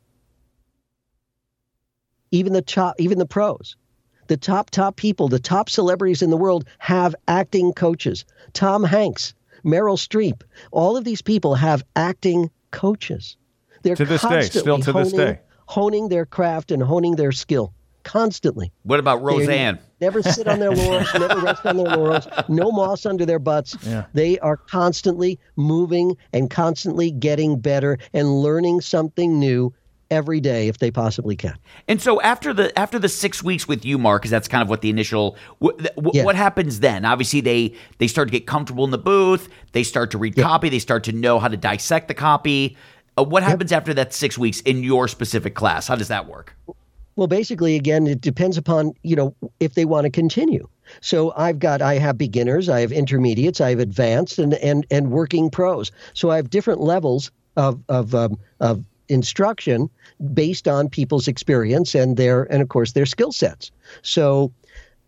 [2.30, 3.76] Even the top even the pros.
[4.28, 8.24] The top top people, the top celebrities in the world have acting coaches.
[8.52, 13.36] Tom Hanks, Meryl Streep, all of these people have acting coaches.
[13.82, 15.40] They're To this day, still constantly to this honing- day.
[15.66, 17.72] honing their craft and honing their skill
[18.04, 18.72] constantly.
[18.82, 19.78] What about They Roseanne?
[20.00, 23.76] never sit on their laurels, never rest on their laurels, no moss under their butts.
[23.86, 24.04] Yeah.
[24.12, 29.72] They are constantly moving and constantly getting better and learning something new
[30.12, 31.58] every day if they possibly can.
[31.88, 34.68] And so after the after the six weeks with you, Marc, because that's kind of
[34.68, 35.36] what the initial.
[35.60, 36.24] Yeah.
[36.24, 37.04] what happens then?
[37.04, 39.48] Obviously, they they start to get comfortable in the booth.
[39.72, 40.68] They start to read copy.
[40.68, 42.76] They start to know how to dissect the copy.
[43.16, 45.88] Uh, what happens after that six weeks in your specific class?
[45.88, 46.54] How does that work?
[47.16, 50.68] Well, basically, again, it depends upon you know if they want to continue.
[51.00, 55.10] So I've got I have beginners, I have intermediates, I have advanced, and and and
[55.10, 55.90] working pros.
[56.12, 59.90] So I have different levels of of um, of instruction
[60.34, 63.70] based on people's experience and their and of course their skill sets.
[64.02, 64.52] So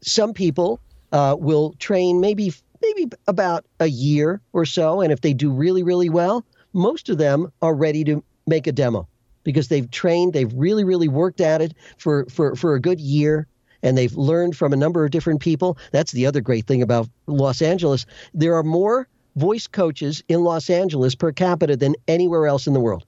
[0.02, 0.80] some people
[1.12, 5.82] uh, will train maybe maybe about a year or so, and if they do really
[5.82, 9.08] really well, most of them are ready to make a demo
[9.42, 13.46] because they've trained, they've really really worked at it for for for a good year.
[13.82, 15.76] And they've learned from a number of different people.
[15.92, 18.06] That's the other great thing about Los Angeles.
[18.32, 22.80] There are more voice coaches in Los Angeles per capita than anywhere else in the
[22.80, 23.04] world.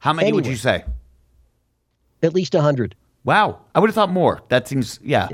[0.00, 0.84] How many would you say?
[2.22, 2.94] At least 100.
[3.24, 4.40] Wow, I would have thought more.
[4.48, 5.28] That seems yeah.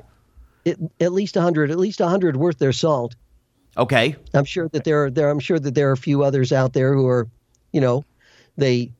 [0.67, 1.71] At, at least 100.
[1.71, 3.15] At least 100 worth their salt.
[3.79, 5.29] Okay, I'm sure that there are there.
[5.31, 7.29] I'm sure that there are a few others out there who are,
[7.73, 8.05] you know,
[8.57, 8.91] they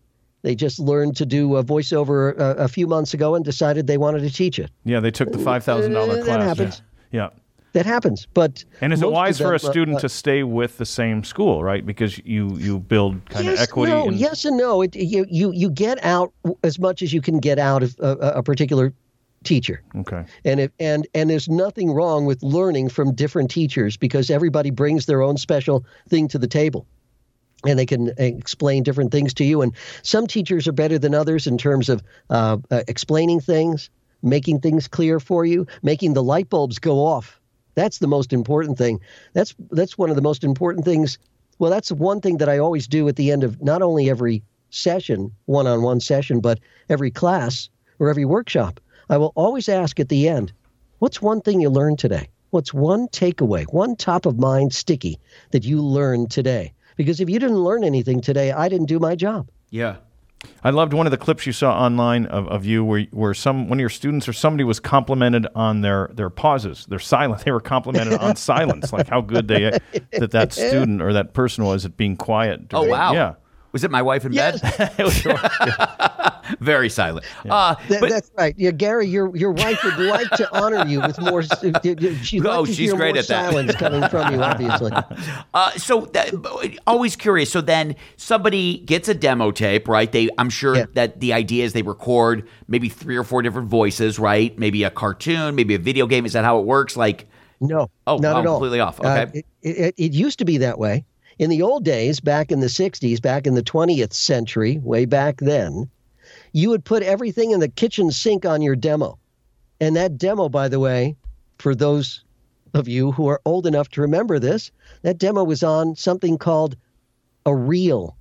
[0.43, 3.97] they just learned to do a voiceover a, a few months ago and decided they
[3.99, 4.71] wanted to teach it.
[4.85, 6.43] Yeah, they took the five thousand dollar Uh, that class.
[6.59, 6.83] happens.
[7.11, 7.23] Yeah.
[7.23, 7.29] yeah.
[7.77, 8.27] That happens.
[8.33, 11.23] But And is it of wise for a student uh, to stay with the same
[11.23, 11.85] school, right?
[11.85, 13.93] Because you you build kind of yes, equity.
[13.93, 14.81] No, and, yes and no.
[14.81, 18.13] It, you you you get out as much as you can get out of a,
[18.37, 18.95] a particular
[19.45, 19.83] teacher.
[19.95, 20.25] Okay.
[20.47, 25.05] And if and and there's nothing wrong with learning from different teachers because everybody brings
[25.05, 26.87] their own special thing to the table.
[27.67, 29.61] And they can explain different things to you.
[29.61, 33.91] And some teachers are better than others in terms of uh, uh, explaining things,
[34.23, 37.39] making things clear for you, making the light bulbs go off.
[37.77, 38.99] That's the most important thing.
[39.33, 41.19] That's that's one of the most important things.
[41.59, 44.43] Well, that's one thing that I always do at the end of not only every
[44.71, 46.59] session, one-on-one session, but
[46.89, 48.81] every class or every workshop.
[49.09, 50.53] I will always ask at the end,
[50.99, 52.29] what's one thing you learned today?
[52.51, 55.19] What's one takeaway, one top of mind sticky
[55.53, 56.73] that you learned today?
[56.97, 59.49] Because if you didn't learn anything today, I didn't do my job.
[59.71, 59.97] yeah.
[60.63, 63.69] I loved one of the clips you saw online of, of you where where some
[63.69, 67.43] one of your students or somebody was complimented on their their pauses, their silence.
[67.47, 69.79] They were complimented on silence, like how good they
[70.13, 72.63] that that student or that person was at being quiet.
[72.73, 73.13] Oh wow.
[73.13, 73.35] Yeah.
[73.77, 74.59] Was it my wife in Yes.
[74.79, 74.95] bed?
[74.99, 75.21] Was
[76.61, 77.27] Very silent.
[77.47, 78.55] Uh, That- but that's right.
[78.57, 81.43] Yeah, Gary, your your wife would like to honor you with more.
[81.43, 83.51] She'd Oh, she's great at that.
[83.51, 84.93] silence coming from you, obviously.
[85.53, 86.33] Uh, so that,
[86.87, 87.51] always curious.
[87.51, 90.11] So then somebody gets a demo tape, right?
[90.11, 90.85] They, I'm sure Yeah.
[90.95, 94.59] that the idea is they record maybe three or four different voices, right?
[94.59, 96.25] Maybe a cartoon, maybe a video game.
[96.27, 96.97] Is that how it works?
[96.97, 97.27] Like,
[97.61, 98.55] No, Oh, not oh, at all.
[98.57, 99.01] completely off.
[99.05, 99.39] Uh, Okay.
[99.63, 101.05] it, it, it used to be that way.
[101.39, 105.39] In the old days, back in the 60s, back in the 20th century, way back
[105.39, 105.89] then,
[106.53, 109.19] you would put everything in the kitchen sink on your demo.
[109.81, 111.17] And that demo, by the way,
[111.59, 112.25] for those
[112.73, 114.71] of you who are old enough to remember this,
[115.03, 116.77] that demo was on something called
[117.45, 118.17] a reel,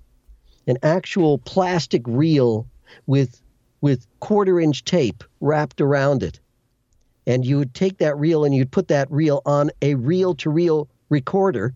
[0.68, 2.68] an actual plastic reel
[3.08, 3.42] with
[3.82, 6.40] with quarter inch tape wrapped around it
[7.28, 10.50] and you would take that reel and you'd put that reel on a reel to
[10.50, 11.74] reel recorder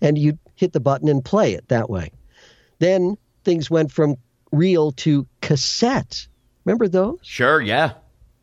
[0.00, 2.10] and you'd hit the button and play it that way.
[2.78, 4.16] Then things went from
[4.52, 6.26] reel to cassette.
[6.64, 7.18] Remember those?
[7.22, 7.92] sure, yeah.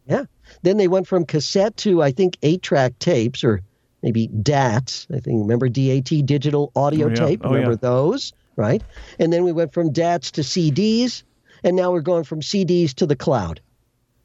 [0.07, 0.25] Yeah.
[0.63, 3.61] Then they went from cassette to I think eight track tapes or
[4.01, 5.07] maybe DATs.
[5.13, 7.15] I think remember DAT digital audio Oh, yeah.
[7.15, 7.41] tape.
[7.43, 7.77] Oh, remember yeah.
[7.81, 8.81] those, right?
[9.19, 11.23] And then we went from DATs to CDs,
[11.63, 13.61] and now we're going from CDs to the cloud.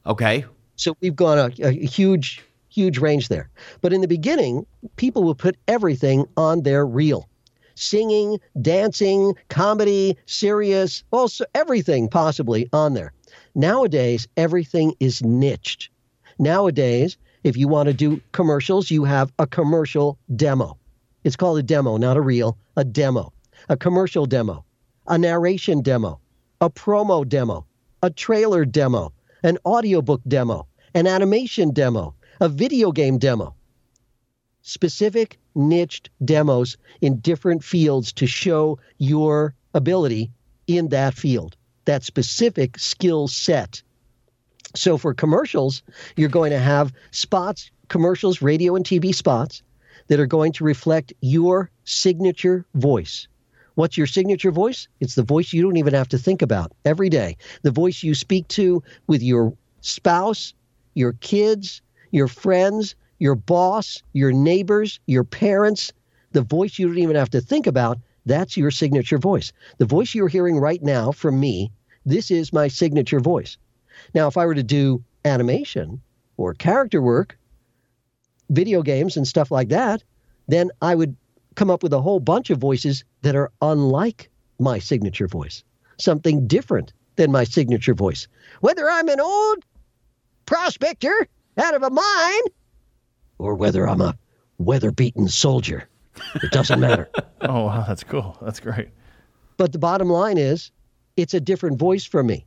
[0.06, 0.44] Okay.
[0.76, 2.42] So we've gone a, a huge,
[2.74, 3.48] huge range there.
[3.80, 7.28] But in the beginning, people will put everything on their reel
[7.76, 13.12] singing, dancing, comedy, serious, also everything possibly on there.
[13.56, 15.90] Nowadays, everything is niched.
[16.38, 20.78] Nowadays, if you want to do commercials, you have a commercial demo.
[21.24, 23.32] It's called a demo, not a reel, a demo,
[23.68, 24.64] a commercial demo,
[25.08, 26.20] a narration demo,
[26.60, 27.66] a promo demo,
[28.02, 33.54] a trailer demo, an audiobook demo, an animation demo, a video game demo.
[34.62, 40.30] Specific niched demos in different fields to show your ability
[40.66, 43.82] in that field, that specific skill set.
[44.74, 45.82] So for commercials,
[46.16, 49.62] you're going to have spots, commercials, radio and TV spots
[50.08, 53.28] that are going to reflect your signature voice.
[53.74, 54.88] What's your signature voice?
[55.00, 57.36] It's the voice you don't even have to think about every day.
[57.62, 60.54] The voice you speak to with your spouse,
[60.94, 61.82] your kids,
[62.14, 65.92] your friends, your boss, your neighbors, your parents.
[66.30, 67.98] The voice you don't even have to think about.
[68.24, 69.52] That's your signature voice.
[69.78, 71.72] The voice you're hearing right now from me,
[72.06, 73.58] this is my signature voice.
[74.14, 76.00] Now, if I were to do animation
[76.36, 77.36] or character work,
[78.48, 80.04] video games and stuff like that,
[80.46, 81.16] then I would
[81.56, 85.64] come up with a whole bunch of voices that are unlike my signature voice,
[85.98, 88.28] something different than my signature voice.
[88.60, 89.64] Whether I'm an old
[90.46, 91.26] prospector
[91.58, 92.42] out of a mine
[93.38, 94.16] or whether I'm a
[94.58, 95.88] weather beaten soldier,
[96.42, 97.08] it doesn't matter.
[97.42, 98.36] oh, wow, that's cool.
[98.42, 98.88] That's great.
[99.56, 100.70] But the bottom line is,
[101.16, 102.44] it's a different voice from me.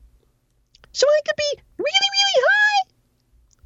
[0.91, 2.89] So I could be really, really high,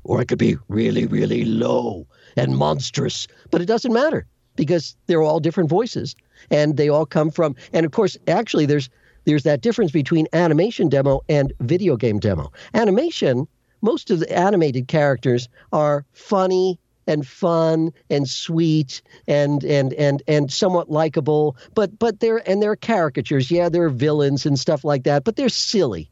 [0.04, 3.27] or I could be really, really low and monstrous.
[3.49, 4.25] But it doesn't matter
[4.56, 6.15] because they're all different voices,
[6.49, 7.56] and they all come from.
[7.73, 8.89] And of course, actually, there's
[9.25, 12.51] there's that difference between animation demo and video game demo.
[12.73, 13.47] Animation,
[13.81, 20.51] most of the animated characters are funny and fun and sweet and and and and
[20.51, 23.49] somewhat likable but but they're and they're caricatures.
[23.49, 26.09] Yeah they're villains and stuff like that but they're silly.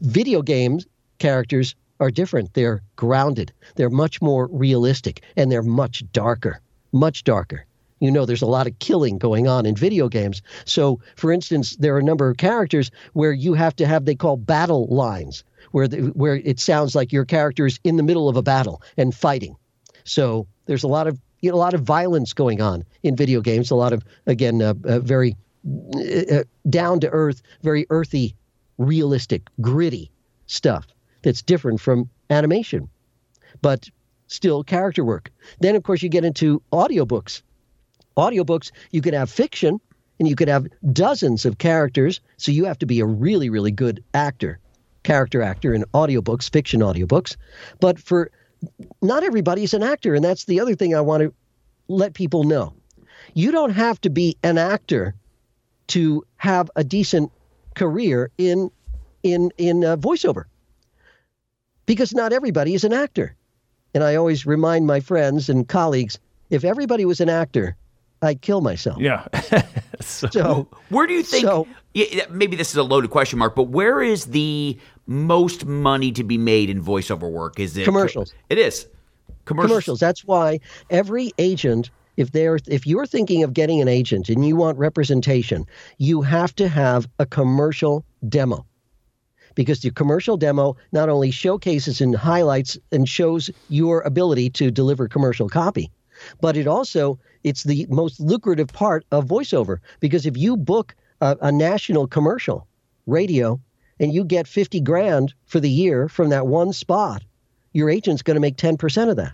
[0.00, 0.86] Video games
[1.18, 2.52] characters are different.
[2.54, 3.52] They're grounded.
[3.76, 6.60] They're much more realistic and they're much darker
[6.92, 7.64] much darker.
[8.00, 10.42] You know there's a lot of killing going on in video games.
[10.64, 14.14] So for instance there are a number of characters where you have to have they
[14.14, 18.28] call battle lines where the, where it sounds like your character is in the middle
[18.28, 19.56] of a battle and fighting
[20.04, 23.40] so there's a lot of you know, a lot of violence going on in video
[23.40, 23.70] games.
[23.70, 25.36] A lot of again uh, uh, very
[25.94, 28.34] uh, down to earth, very earthy,
[28.78, 30.10] realistic, gritty
[30.46, 30.86] stuff
[31.22, 32.88] that's different from animation,
[33.60, 33.88] but
[34.28, 35.30] still character work.
[35.60, 37.42] Then of course you get into audiobooks.
[38.16, 39.80] Audiobooks you could have fiction
[40.18, 42.20] and you could have dozens of characters.
[42.36, 44.60] So you have to be a really really good actor,
[45.02, 47.36] character actor in audiobooks, fiction audiobooks.
[47.80, 48.30] But for
[49.00, 51.34] not everybody's an actor, and that's the other thing I want to
[51.88, 52.74] let people know.
[53.34, 55.14] You don't have to be an actor
[55.88, 57.30] to have a decent
[57.74, 58.70] career in
[59.22, 60.44] in in uh, voiceover,
[61.86, 63.34] because not everybody is an actor.
[63.94, 66.18] And I always remind my friends and colleagues:
[66.50, 67.76] if everybody was an actor,
[68.22, 68.98] I'd kill myself.
[69.00, 69.26] Yeah.
[70.00, 71.44] so, So Where do you think?
[71.44, 75.66] So- yeah, yeah, maybe this is a loaded question mark, but where is the most
[75.66, 77.60] money to be made in voiceover work?
[77.60, 78.32] Is it Commercials.
[78.48, 78.86] It is
[79.44, 79.70] commercials.
[79.70, 80.00] commercials.
[80.00, 84.56] That's why every agent if they're if you're thinking of getting an agent and you
[84.56, 85.66] want representation,
[85.98, 88.66] you have to have a commercial demo.
[89.54, 95.08] Because the commercial demo not only showcases and highlights and shows your ability to deliver
[95.08, 95.90] commercial copy,
[96.40, 101.36] but it also it's the most lucrative part of voiceover because if you book a,
[101.40, 102.66] a national commercial
[103.06, 103.60] radio
[104.00, 107.22] and you get 50 grand for the year from that one spot,
[107.72, 109.32] your agent's going to make 10% of that.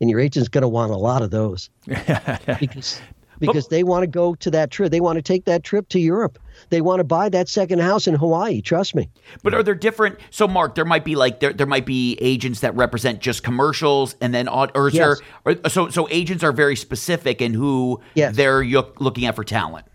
[0.00, 3.00] And your agent's going to want a lot of those because
[3.38, 4.90] because they want to go to that trip.
[4.90, 6.38] They want to take that trip to Europe.
[6.74, 8.60] They want to buy that second house in Hawaii.
[8.60, 9.08] Trust me.
[9.44, 10.18] But are there different?
[10.30, 14.16] So, Marc, there might be like there, there might be agents that represent just commercials,
[14.20, 15.20] and then or is Yes.
[15.44, 15.54] there?
[15.54, 18.34] Or, so, so agents are very specific in who Yes.
[18.34, 19.86] they're looking at for talent.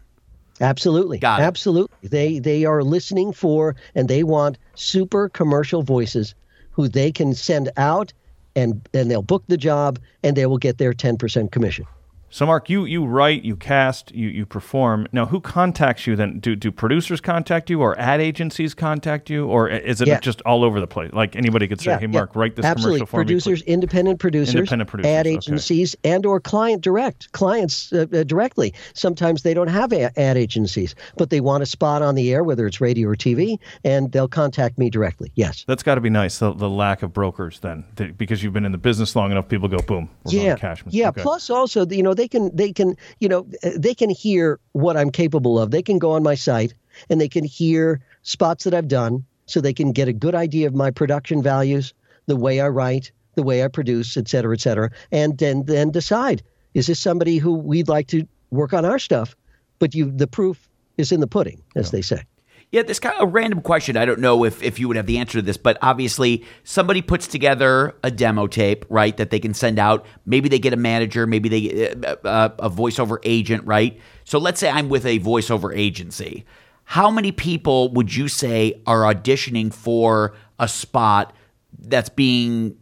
[0.62, 1.18] Absolutely.
[1.20, 1.44] Got it.
[1.44, 1.94] Absolutely.
[2.02, 6.34] They they are listening for and they want super commercial voices
[6.72, 8.14] who they can send out
[8.56, 11.86] and and they'll book the job and they will get their 10% commission.
[12.32, 15.08] So, Marc, you you write, you cast, you you perform.
[15.12, 16.40] Now, who contacts you then?
[16.40, 20.20] Do do producers contact you, or ad agencies contact you, or is it Yeah.
[20.20, 21.12] just all over the place?
[21.12, 22.20] Like anybody could say, Yeah, "Hey, yeah.
[22.20, 23.00] Marc, write this Absolutely.
[23.00, 25.36] commercial for producers, me." independent producers, Independent producers, ad okay.
[25.36, 28.76] agencies, and or client direct clients uh, uh, directly.
[28.94, 32.44] Sometimes they don't have a- ad agencies, but they want a spot on the air,
[32.44, 35.32] whether it's radio or TV, and they'll contact me directly.
[35.34, 35.66] Yes.
[35.68, 36.38] That's got to be nice.
[36.38, 37.86] The, the lack of brokers then,
[38.18, 39.48] because you've been in the business long enough.
[39.48, 41.10] People go, "Boom, we're yeah, going to Cashman." yeah.
[41.10, 41.22] Okay.
[41.24, 44.98] Plus, also, you know, they can they can you know uh, they can hear what
[44.98, 45.72] I'm capable of.
[45.72, 46.74] They can go on my site
[47.10, 50.68] and they can hear spots that I've done, so they can get a good idea
[50.68, 51.94] of my production values,
[52.26, 55.92] the way I write, the way I produce, et cetera, et cetera, and then then
[55.92, 56.44] decide
[56.74, 59.36] is this somebody who we'd like to work on our stuff?
[59.80, 62.24] But you, the proof is in the pudding, as they say.
[62.72, 63.98] Yeah, this kind of a random question.
[63.98, 67.02] I don't know if, if you would have the answer to this, but obviously somebody
[67.02, 70.06] puts together a demo tape, right, that they can send out.
[70.26, 74.00] Maybe they get a manager, maybe they get uh, uh, a voiceover agent, right?
[74.24, 76.46] So let's say I'm with a voiceover agency.
[76.84, 81.36] How many people would you say are auditioning for a spot
[81.80, 82.78] that's being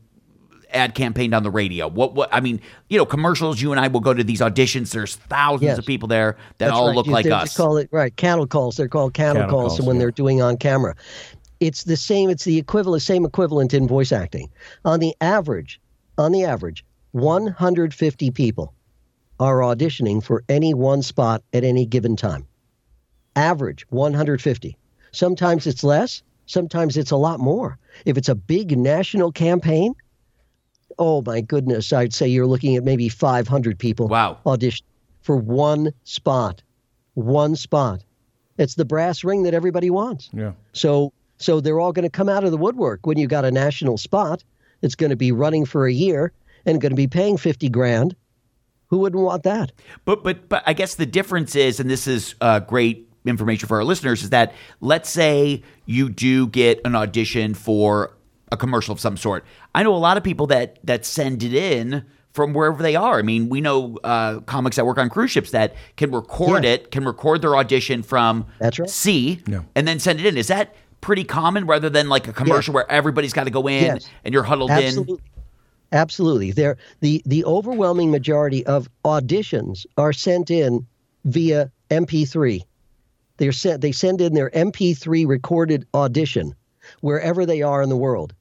[0.78, 1.88] ad campaigned on the radio?
[1.90, 3.62] What what I mean, you know, commercials.
[3.62, 4.92] You and I will go to these auditions.
[4.92, 5.78] There's thousands Yes.
[5.78, 6.96] of people there that That's all right.
[6.96, 7.44] look You- like us.
[7.46, 8.78] just call it right cattle calls.
[8.78, 10.02] They're called cattle, Cattle calls, calls, when yeah.
[10.04, 10.96] they're doing on camera.
[11.60, 12.30] It's the same.
[12.30, 14.50] It's the equivalent, same equivalent in voice acting.
[14.86, 15.82] On the average,
[16.18, 18.74] on the average, 150 people
[19.40, 22.46] are auditioning for any one spot at any given time.
[23.36, 24.78] Average 150.
[25.12, 26.22] Sometimes it's less.
[26.48, 27.78] Sometimes it's a lot more.
[28.06, 29.94] If it's a big national campaign,
[31.00, 34.38] oh my goodness, I'd say you're looking at maybe 500 people Wow.
[34.46, 34.86] audition
[35.22, 36.62] for one spot.
[37.14, 38.04] One spot.
[38.58, 40.30] It's the brass ring that everybody wants.
[40.34, 40.54] yeah.
[40.74, 43.52] So so they're all going to come out of the woodwork when you got a
[43.52, 44.44] national spot.
[44.82, 46.32] It's going to be running for a year
[46.66, 48.16] and going to be paying 50 grand.
[48.88, 49.72] Who wouldn't want that?
[50.06, 53.78] But but but I guess the difference is, and this is uh, great information for
[53.78, 58.17] our listeners, is that let's say you do get an audition for
[58.52, 59.44] a commercial of some sort.
[59.76, 63.18] I know a lot of people that that send it in from wherever they are.
[63.20, 66.72] I mean, we know uh, comics that work on cruise ships that can record Yeah.
[66.72, 68.90] it, can record their audition from That's right.
[68.90, 69.62] sea, Yeah.
[69.76, 70.38] and then send it in.
[70.38, 73.84] Is that pretty common rather than like a commercial where everybody's got to go in
[73.84, 74.10] Yes.
[74.24, 74.78] and you're huddled in?
[74.78, 75.20] Absolutely.
[75.92, 76.52] Absolutely.
[76.52, 80.86] There the the overwhelming majority of auditions are sent in
[81.26, 82.62] via MP3.
[83.38, 86.54] They're sent they send in their MP3 recorded audition
[87.02, 88.34] wherever they are in the world.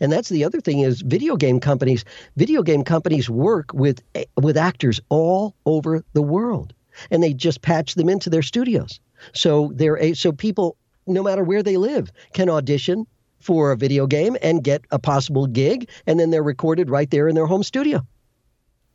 [0.00, 2.04] And that's the other thing is video game companies
[2.36, 4.02] video game companies work with
[4.40, 6.72] with actors all over the world
[7.10, 9.00] and they just patch them into their studios.
[9.34, 10.76] So they're so people
[11.06, 13.06] no matter where they live can audition
[13.40, 17.28] for a video game and get a possible gig and then they're recorded right there
[17.28, 18.06] in their home studio.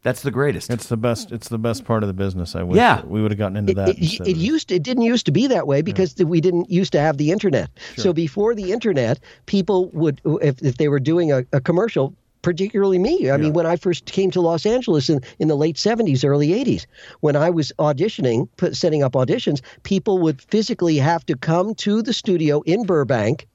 [0.03, 0.69] That's the greatest.
[0.69, 1.31] It's the best.
[1.31, 2.55] It's the best part of the business.
[2.55, 3.03] I wish Yeah.
[3.05, 3.89] we would have gotten into It, that.
[3.89, 6.91] it, instead it used it didn't used to be that way because we didn't used
[6.91, 7.69] to have the internet.
[7.97, 12.99] So before the internet, people would if, if they were doing a, a commercial, particularly
[12.99, 13.31] me.
[13.31, 16.49] I mean, when I first came to Los Angeles in, in the late '70s, early
[16.49, 16.85] '80s,
[17.21, 22.01] when I was auditioning, put, setting up auditions, people would physically have to come to
[22.01, 23.47] the studio in Burbank.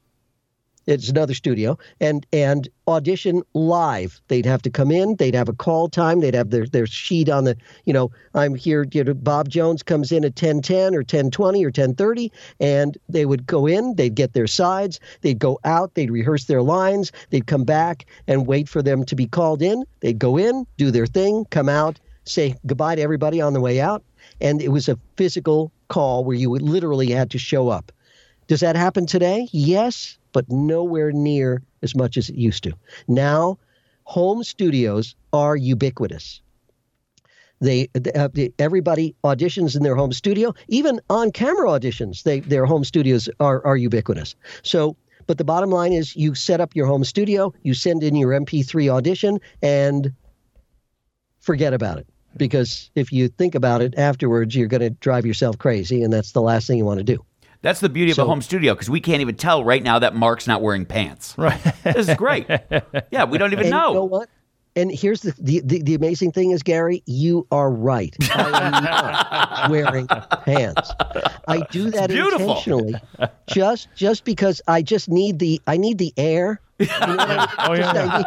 [0.88, 4.22] It's another studio, and and audition live.
[4.28, 5.16] They'd have to come in.
[5.16, 6.20] They'd have a call time.
[6.20, 7.58] They'd have their their sheet on the.
[7.84, 8.86] You know, I'm here.
[8.90, 13.46] You know, Bob Jones comes in at 10:10 or 10:20 or 10:30, and they would
[13.46, 13.96] go in.
[13.96, 14.98] They'd get their sides.
[15.20, 15.92] They'd go out.
[15.92, 17.12] They'd rehearse their lines.
[17.28, 19.84] They'd come back and wait for them to be called in.
[20.00, 23.78] They'd go in, do their thing, come out, say goodbye to everybody on the way
[23.78, 24.02] out,
[24.40, 27.92] and it was a physical call where you literally had to show up.
[28.46, 29.46] Does that happen today?
[29.52, 32.72] Yes, but nowhere near as much as it used to.
[33.08, 33.58] Now,
[34.04, 36.40] home studios are ubiquitous.
[37.60, 38.28] They uh,
[38.60, 42.22] everybody auditions in their home studio, even on camera auditions.
[42.22, 44.36] They their home studios are are ubiquitous.
[44.62, 44.96] So.
[45.26, 48.30] But the bottom line is, you set up your home studio, you send in your
[48.30, 50.14] MP3 audition, and
[51.40, 52.06] forget about it.
[52.38, 56.32] Because if you think about it afterwards, you're going to drive yourself crazy, and that's
[56.32, 57.22] the last thing you want to do.
[57.62, 59.98] That's the beauty of So- a home studio because we can't even tell right now
[59.98, 61.34] that Marc's not wearing pants.
[61.36, 61.60] Right.
[61.84, 62.46] This is great.
[63.10, 63.88] yeah, we don't even and know.
[63.88, 64.28] you know what?
[64.76, 68.14] And here's the, the, the, the amazing thing is, Gary, you are right.
[68.32, 70.92] I am not wearing pants.
[71.48, 72.50] I do that beautiful.
[72.50, 72.94] intentionally,
[73.48, 76.60] just just because I just need the I need the air.
[76.78, 77.54] You know I?
[77.68, 78.02] Oh, Just- yeah.
[78.04, 78.26] I, need,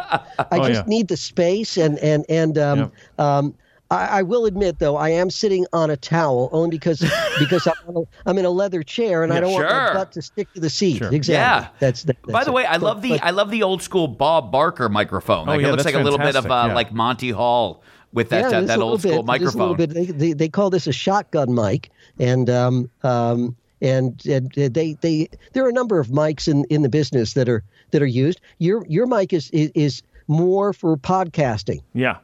[0.50, 0.88] I Oh, just yeah.
[0.88, 2.92] need the space and and and um, Yep.
[3.18, 3.54] um,
[3.92, 7.00] I, I will admit though I am sitting on a towel only because
[7.38, 10.12] because I'm, on a, I'm in a leather chair and I don't want my butt
[10.12, 10.98] to stick to the seat.
[10.98, 11.12] Sure.
[11.12, 11.34] Exactly.
[11.34, 11.68] Yeah.
[11.78, 12.54] That's, that, By the it.
[12.54, 15.46] way, I But- love the but- I love the old school Bob Barker microphone.
[15.46, 16.74] Like Oh, yeah, it looks that's like a little bit of uh, yeah.
[16.74, 17.82] like Monty Hall
[18.12, 19.42] with that yeah, uh, it is that a old little school bit.
[19.42, 19.76] It is little microphone.
[19.76, 19.90] bit.
[19.94, 25.28] They, they, they call this a shotgun mic, and um, um, and, and they they
[25.52, 28.40] there are a number of mics in, in the business that are that are used.
[28.58, 31.80] Your your mic is is, is more for podcasting.
[31.94, 32.18] Yeah.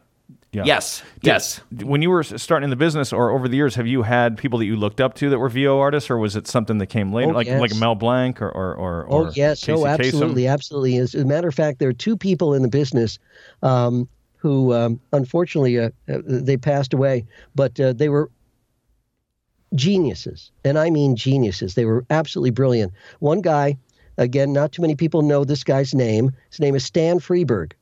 [0.51, 0.63] Yeah.
[0.65, 1.61] Yes, yes.
[1.71, 4.59] When you were starting in the business, or over the years, have you had people
[4.61, 7.13] that you looked up to that were VO artists, or was it something that came
[7.13, 7.61] later, Oh, like yes.
[7.61, 9.89] like Mel Blanc or or or, Oh or yes, Casey oh Kasem?
[9.99, 10.97] absolutely, absolutely.
[10.97, 13.19] As a matter of fact, there are two people in the business
[13.63, 18.31] um, who um, unfortunately uh, uh, they passed away, but uh, they were
[19.75, 21.75] geniuses, and I mean geniuses.
[21.75, 22.93] They were absolutely brilliant.
[23.19, 23.77] One guy,
[24.17, 26.31] again, not too many people know this guy's name.
[26.51, 27.73] His name is Stan Freberg.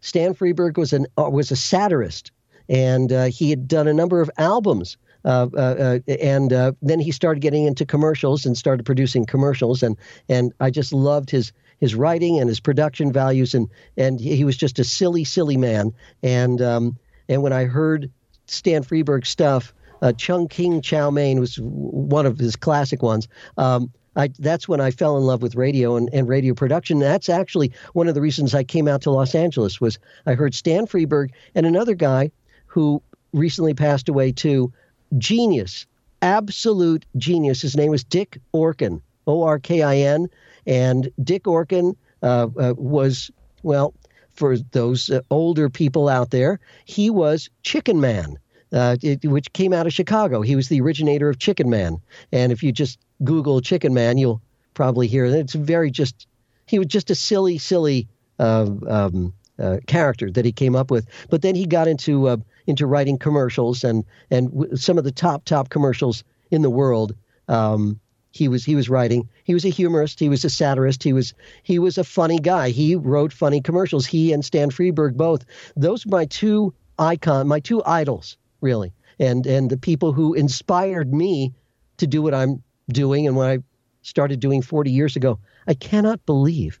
[0.00, 2.30] Stan Freberg was an uh, was a satirist,
[2.68, 4.96] and uh, he had done a number of albums.
[5.24, 9.96] Uh, uh, uh, and then he started getting into commercials and started producing commercials, and
[10.28, 14.56] and I just loved his his writing and his production values, and and he was
[14.56, 15.92] just a silly, silly man.
[16.22, 16.96] And um,
[17.28, 18.10] and when I heard
[18.46, 23.28] Stan Freberg stuff, uh, Chun King Chow Mein was one of his classic ones.
[23.56, 26.98] Um, I, that's when I fell in love with radio and, and radio production.
[26.98, 30.54] That's actually one of the reasons I came out to Los Angeles was I heard
[30.54, 32.30] Stan Freberg and another guy
[32.66, 33.02] who
[33.32, 34.72] recently passed away too,
[35.18, 35.86] genius,
[36.22, 37.60] absolute genius.
[37.60, 40.28] His name was Dick Orkin, O R K I N,
[40.66, 43.30] and Dick Orkin uh, uh, was
[43.62, 43.94] well
[44.32, 46.58] for those uh, older people out there.
[46.84, 48.38] He was Chicken Man.
[48.72, 50.42] Uh, it, which came out of Chicago.
[50.42, 52.00] He was the originator of Chicken Man.
[52.32, 54.42] And if you just Google Chicken Man, you'll
[54.74, 56.26] probably hear that it's very just,
[56.66, 58.08] he was just a silly, silly
[58.38, 61.06] uh, um, uh, character that he came up with.
[61.30, 62.36] But then he got into uh,
[62.66, 67.14] into writing commercials and and w- some of the top top commercials in the world.
[67.48, 68.00] Um,
[68.32, 69.28] he was he was writing.
[69.44, 70.20] He was a humorist.
[70.20, 71.02] He was a satirist.
[71.02, 72.70] He was he was a funny guy.
[72.70, 74.06] He wrote funny commercials.
[74.06, 75.44] He and Stan Freberg both.
[75.74, 81.14] Those are my two icon, my two idols, really, and and the people who inspired
[81.14, 81.54] me
[81.96, 83.58] to do what I'm doing and what I
[84.02, 85.38] started doing 40 years ago.
[85.66, 86.80] I cannot believe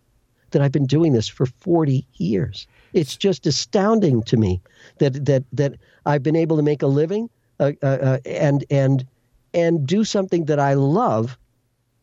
[0.50, 2.66] that I've been doing this for 40 years.
[2.92, 4.60] It's just astounding to me
[4.98, 5.74] that that that
[6.06, 7.28] I've been able to make a living
[7.58, 9.06] uh, uh, uh, and and
[9.52, 11.36] and do something that I love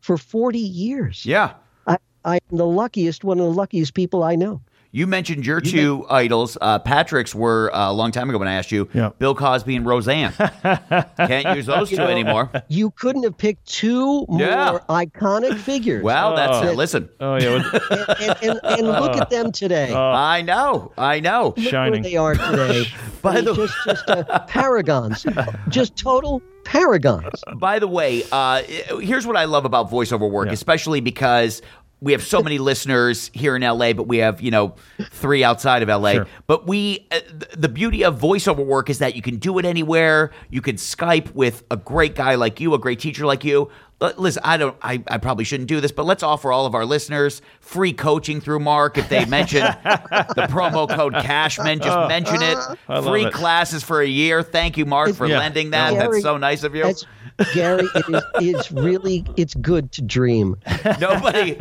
[0.01, 1.26] for 40 years.
[1.26, 1.54] Yeah.
[1.88, 4.62] I, I'm the luckiest, one of the luckiest people I know.
[4.96, 6.56] You mentioned your two idols.
[6.62, 8.88] Uh, Patrick's were uh, a long time ago when I asked you.
[8.94, 9.10] Yeah.
[9.18, 10.34] Bill Cosby and Roseanne.
[11.18, 12.52] Can't use those two anymore.
[12.68, 14.78] You couldn't have picked two more Yeah.
[14.89, 16.04] iconic figures.
[16.04, 16.70] Well, that's Oh.
[16.70, 17.10] uh, listen.
[17.20, 17.56] Oh yeah,
[17.89, 19.91] and, and, and, and look at them today.
[19.96, 20.91] I know.
[20.96, 21.46] I know.
[21.46, 22.04] Look where shining.
[22.04, 22.86] they are today.
[23.24, 25.26] By the- just just uh, paragons,
[25.70, 27.41] just total paragons.
[27.58, 28.62] By the way, uh,
[29.02, 31.62] here's what I love about voiceover work, especially because
[32.04, 34.76] we have so many listeners here in LA, but we have you know
[35.12, 36.12] three outside of LA.
[36.14, 36.28] Sure.
[36.47, 39.66] But we, uh, th- the beauty of voiceover work is that you can do it
[39.66, 40.32] anywhere.
[40.49, 43.70] You can Skype with a great guy like you, a great teacher like you.
[44.01, 44.76] L- Listen, I don't.
[44.82, 48.41] I, I probably shouldn't do this, but let's offer all of our listeners free coaching
[48.41, 51.80] through Marc if they mention the promo code Cashman.
[51.80, 52.58] Just mention it.
[52.89, 53.34] I love Free it.
[53.34, 54.43] classes for a year.
[54.43, 55.39] Thank you, Marc, for Yeah.
[55.39, 55.93] lending that.
[55.93, 56.84] Gary, That's so nice of you.
[56.84, 57.06] That's,
[57.54, 58.24] Gary, it is,
[58.58, 60.56] it's really it's good to dream.
[61.00, 61.56] Nobody,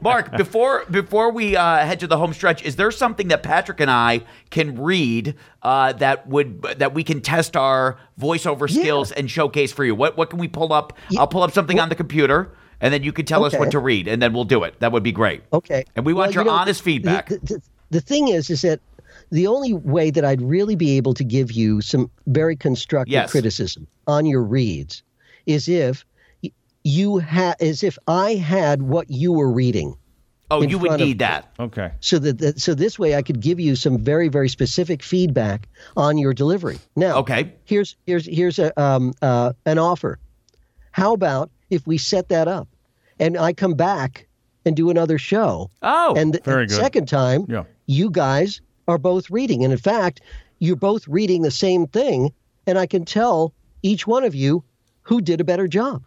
[0.00, 0.36] Marc.
[0.36, 3.90] Before before we uh, head to the home stretch, is there something that Patrick and
[3.90, 8.80] I can read uh, that would that we can test our voiceover Yeah.
[8.82, 9.94] skills and showcase for you?
[9.94, 10.96] What what can we pull up?
[11.18, 12.50] I'll pull up something on the computer,
[12.80, 14.80] and then you can tell us what to read, and then we'll do it.
[14.80, 15.42] That would be great.
[15.52, 15.84] Okay.
[15.96, 17.28] And we want Well, your you know, honest the- feedback.
[17.28, 18.80] The, the, the thing is, is that
[19.34, 23.30] the only way that I'd really be able to give you some very constructive Yes.
[23.32, 25.02] criticism on your reads
[25.46, 26.04] is if
[26.84, 29.96] you had, as if I had what you were reading.
[30.50, 31.48] Oh, you would need me that.
[31.58, 31.90] Okay.
[32.00, 35.66] so that, that so this way I could give you some very very specific feedback
[35.96, 36.78] on your delivery.
[36.94, 37.52] Now, Okay.
[37.64, 40.18] here's here's here's a um uh an offer.
[40.92, 42.68] How about if we set that up,
[43.18, 44.26] and I come back
[44.64, 46.76] and do another show, Oh, and the Very good.
[46.76, 47.64] second time, Yeah.
[47.86, 50.20] you guys are both reading, and in fact,
[50.58, 52.32] you're both reading the same thing,
[52.66, 54.64] and I can tell each one of you
[55.02, 56.02] who did a better job.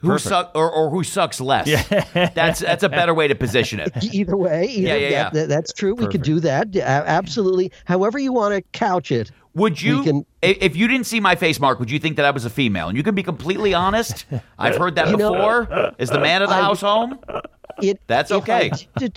[0.00, 1.66] who suck or, or who sucks less?
[1.66, 2.30] Yeah.
[2.34, 3.92] that's that's a better way to position it.
[4.14, 5.30] Either way, either, Yeah, yeah, yeah.
[5.30, 5.94] that- that's true.
[5.94, 6.74] We could do that.
[6.76, 7.70] Absolutely.
[7.84, 9.30] However you want to couch it.
[9.54, 12.30] Would you, can- if you didn't see my face, Marc, would you think that I
[12.30, 12.88] was a female?
[12.88, 14.24] And you can be completely honest.
[14.58, 15.92] I've heard that You know- before.
[15.98, 17.18] Is the man of the I- house home?
[17.82, 18.70] It, That's if okay.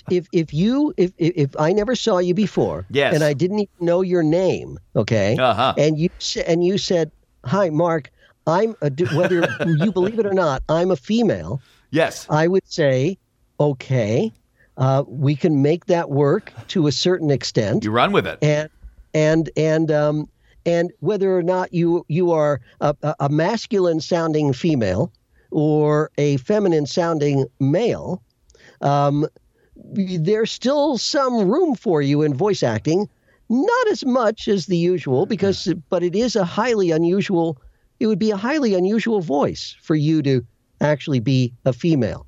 [0.10, 3.14] if if you if, if if I never saw you before, Yes.
[3.14, 5.74] and I didn't even know your name, okay, Uh-huh.
[5.78, 6.10] and you
[6.46, 7.12] and you said,
[7.46, 8.10] "Hi, Marc,
[8.48, 12.26] I'm a, whether you believe it or not, I'm a female." Yes.
[12.30, 13.18] I would say,
[13.60, 14.32] okay,
[14.78, 17.84] uh, we can make that work to a certain extent.
[17.84, 18.40] You run with it.
[18.42, 18.70] and
[19.14, 20.28] and and um
[20.66, 25.12] and whether or not you you are a- a masculine sounding female
[25.52, 28.24] or a feminine sounding male
[28.84, 29.26] um
[29.76, 33.10] there's still some room for you in voice acting.
[33.50, 37.62] Not as much as the usual because but it is a highly unusual
[38.00, 40.46] it would be a highly unusual voice for you to
[40.82, 42.26] actually be a female.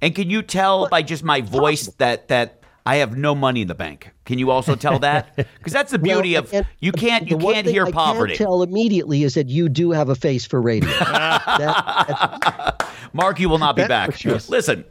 [0.00, 2.55] And can you tell by just my voice that that
[2.86, 4.12] I have no money in the bank?
[4.24, 5.34] Can you also tell that?
[5.58, 8.36] Because that's the beauty Well, of and you can't you can't hear I poverty.
[8.36, 10.88] Can tell immediately is that you do have a face for radio.
[11.00, 12.82] That-
[13.12, 14.14] Marc, you will not be back.
[14.14, 14.38] sure.
[14.48, 14.84] Listen,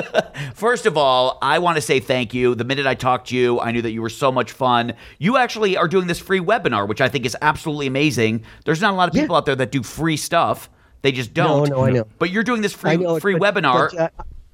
[0.54, 2.54] first of all, I want to say thank you.
[2.54, 4.94] The minute I talked to you, I knew that you were so much fun.
[5.18, 8.42] You actually are doing this free webinar, which I think is absolutely amazing.
[8.64, 9.22] There's not a lot of Yeah.
[9.22, 10.68] people out there that do free stuff.
[11.02, 11.68] They just don't.
[11.68, 12.06] no, I know.
[12.18, 13.90] But you're doing this free know free but- webinar.
[13.92, 14.08] but, uh,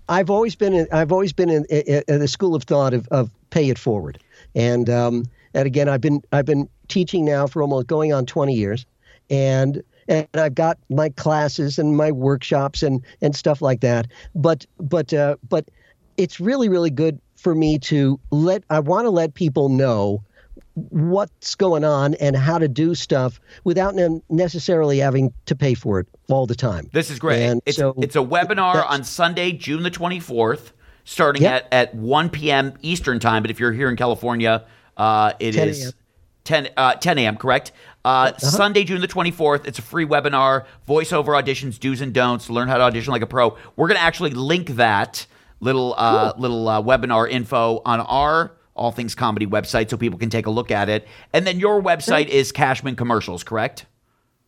[0.09, 3.09] I've always been in, I've always been in, in, in the school of thought of,
[3.09, 4.19] of pay it forward,
[4.55, 5.25] and um,
[5.55, 8.85] and again I've been I've been teaching now for almost going on twenty years,
[9.31, 14.07] and and I've got my classes and my workshops and and stuff like that.
[14.35, 15.71] But but uh, but
[16.17, 20.23] it's really really good for me to let I want to let people know
[20.75, 26.01] what's going on and how to do stuff without ne- necessarily having to pay for
[26.01, 26.89] it all the time.
[26.93, 27.43] This is great.
[27.43, 30.73] And it's, so it's a webinar on Sunday, June the 24th,
[31.05, 31.69] starting Yep.
[31.71, 32.75] at, at 1 p.m.
[32.83, 33.43] Eastern time.
[33.43, 34.65] But if you're here in California,
[34.97, 35.93] uh, it 10 is a.m.
[36.45, 37.73] 10, uh, 10 a.m., correct?
[38.05, 39.67] Uh, Sunday, June the 24th.
[39.67, 43.27] It's a free webinar, voiceover auditions, do's and don'ts, learn how to audition like a
[43.27, 43.57] pro.
[43.77, 45.27] We're going to actually link that
[45.61, 50.31] little uh, little uh, webinar info on our All Things Comedy website so people can
[50.31, 51.07] take a look at it.
[51.33, 53.87] And then your website is Cashman Commercials, correct?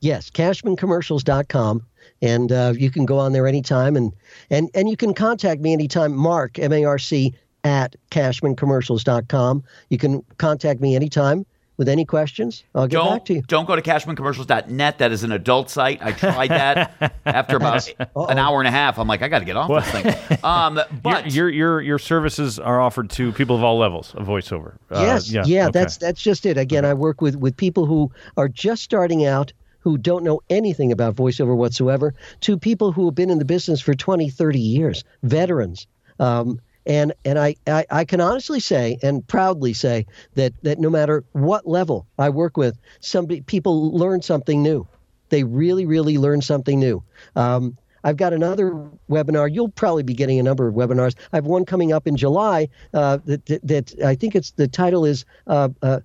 [0.01, 1.87] Yes, cashmancommercials.com.
[2.23, 4.13] And uh, you can go on there anytime and,
[4.51, 9.65] and, and you can contact me anytime, Marc, M A R C, at cashmancommercials.com.
[9.91, 11.45] You can contact me anytime
[11.77, 12.65] with any questions.
[12.75, 13.43] I'll get don't, back to you.
[13.43, 14.99] Don't go to cashmancommercials.net.
[14.99, 16.03] That is an adult site.
[16.03, 18.99] I tried that after about an hour and a half.
[18.99, 20.41] I'm like, I got to get off this thing.
[20.43, 24.27] Um, but your, your your your services are offered to people of all levels of
[24.27, 24.75] voiceover.
[24.91, 25.71] Uh, yes, yeah, yeah, okay.
[25.73, 26.57] that's that's just it.
[26.57, 30.93] Again, I work with with people who are just starting out who don't know anything
[30.93, 35.05] about voiceover whatsoever to people who have been in the business for 20, 30 years,
[35.23, 35.87] veterans.
[36.19, 40.91] Um, and and I, I, I can honestly say and proudly say that that no
[40.91, 44.87] matter what level I work with, somebody people learn something new.
[45.29, 47.03] They really, really learn something new.
[47.35, 48.73] Um, I've got another
[49.11, 49.53] webinar.
[49.53, 51.17] You'll probably be getting a number of webinars.
[51.33, 54.69] I have one coming up in July uh, that, that, that I think it's the
[54.69, 55.99] title is uh, uh,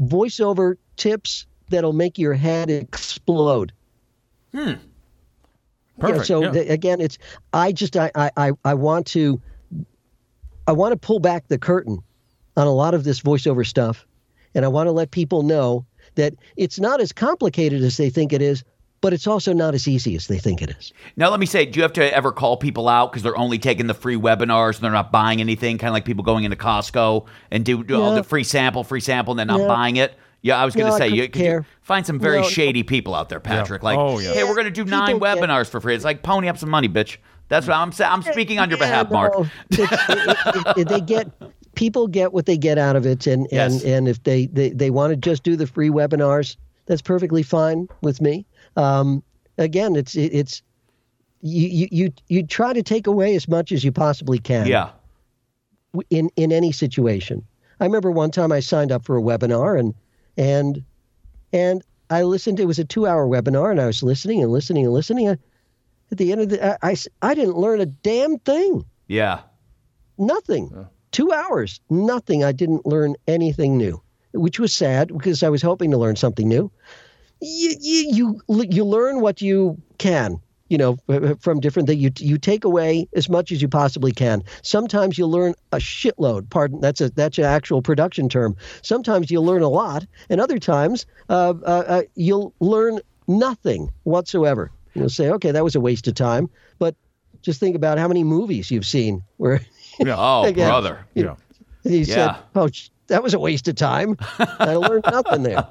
[0.00, 3.72] voiceover tips that'll make your head explode.
[4.54, 4.74] Hmm.
[5.98, 6.18] Perfect.
[6.18, 6.50] Yeah, so yeah.
[6.50, 7.18] the- again, it's
[7.52, 9.40] I just I I I want to
[10.66, 11.98] I want to pull back the curtain
[12.56, 14.06] on a lot of this voiceover stuff,
[14.54, 15.84] and I want to let people know
[16.14, 18.62] that it's not as complicated as they think it is,
[19.00, 20.92] but it's also not as easy as they think it is.
[21.16, 23.58] now let me say, do you have to ever call people out because they're only
[23.58, 25.78] taking the free webinars and they're not buying anything?
[25.78, 29.00] Kind of like people going into Costco and do, do all the free sample, free
[29.00, 29.66] sample, and then not No.
[29.68, 30.14] buying it.
[30.42, 32.48] Yeah, I was going to No, say, you, could you find some very No, no.
[32.48, 33.82] shady people out there, Patrick.
[33.84, 34.34] Like, Oh, yeah.
[34.34, 35.94] hey, we're going to do nine People get- webinars for free.
[35.94, 37.16] It's like pony up some money, bitch.
[37.52, 38.10] That's what I'm saying.
[38.10, 39.34] I'm speaking on your behalf, Marc.
[39.72, 41.28] it- it- they get
[41.74, 43.82] people get what they get out of it, and Yes.
[43.82, 47.42] and and if they they, they want to just do the free webinars, that's perfectly
[47.42, 48.46] fine with me.
[48.76, 49.22] Um,
[49.58, 50.62] again, it's it, it's
[51.42, 54.66] you, you you try to take away as much as you possibly can.
[54.66, 54.88] Yeah.
[56.08, 57.44] in in any situation.
[57.80, 59.92] I remember one time I signed up for a webinar and
[60.38, 60.82] and
[61.52, 62.60] and I listened.
[62.60, 65.36] It was a two hour webinar, and I was listening and listening and listening.
[66.12, 68.84] At the end of the, day I didn't learn a damn thing.
[69.08, 69.40] Yeah.
[70.18, 70.86] nothing.
[71.10, 72.44] Two hours, nothing.
[72.44, 74.02] I didn't learn anything new,
[74.32, 76.70] which was sad because I was hoping to learn something new.
[77.40, 80.40] You you you, you learn what you can.
[80.68, 84.42] You know, from different things, you you take away as much as you possibly can.
[84.62, 86.48] Sometimes you learn a shitload.
[86.50, 88.56] Pardon, that's a that's an actual production term.
[88.82, 94.70] Sometimes you'll learn a lot, and other times uh, uh, uh, you'll learn nothing whatsoever.
[94.94, 96.50] You'll say, okay, that was a waste of time.
[96.78, 96.94] But
[97.42, 99.60] just think about how many movies you've seen where
[100.06, 100.68] Oh, Again.
[100.68, 101.06] brother.
[101.14, 101.36] Yeah.
[101.84, 102.68] he said, oh,
[103.08, 104.16] that was a waste of time.
[104.38, 105.66] I learned nothing there.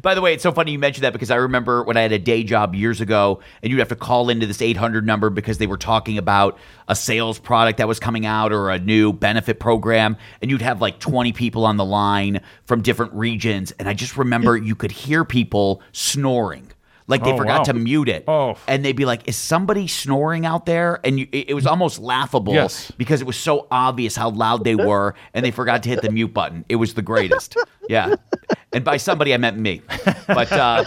[0.00, 2.12] By the way, it's so funny you mentioned that because I remember when I had
[2.12, 5.58] a day job years ago and you'd have to call into this 800 number because
[5.58, 6.56] they were talking about
[6.86, 10.16] a sales product that was coming out or a new benefit program.
[10.40, 13.72] And you'd have like 20 people on the line from different regions.
[13.72, 16.70] And I just remember you could hear people snoring.
[17.06, 17.64] Like they Oh, forgot wow.
[17.64, 18.24] to mute it.
[18.26, 18.56] Oh.
[18.66, 21.00] And they'd be like, is somebody snoring out there?
[21.04, 22.90] And you, it, it was almost laughable Yes.
[22.96, 26.10] because it was so obvious how loud they were and they forgot to hit the
[26.10, 26.64] mute button.
[26.70, 27.56] It was the greatest.
[27.90, 28.14] Yeah.
[28.72, 29.82] And by somebody, I meant me.
[30.26, 30.84] But uh,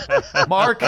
[0.50, 0.82] Marc,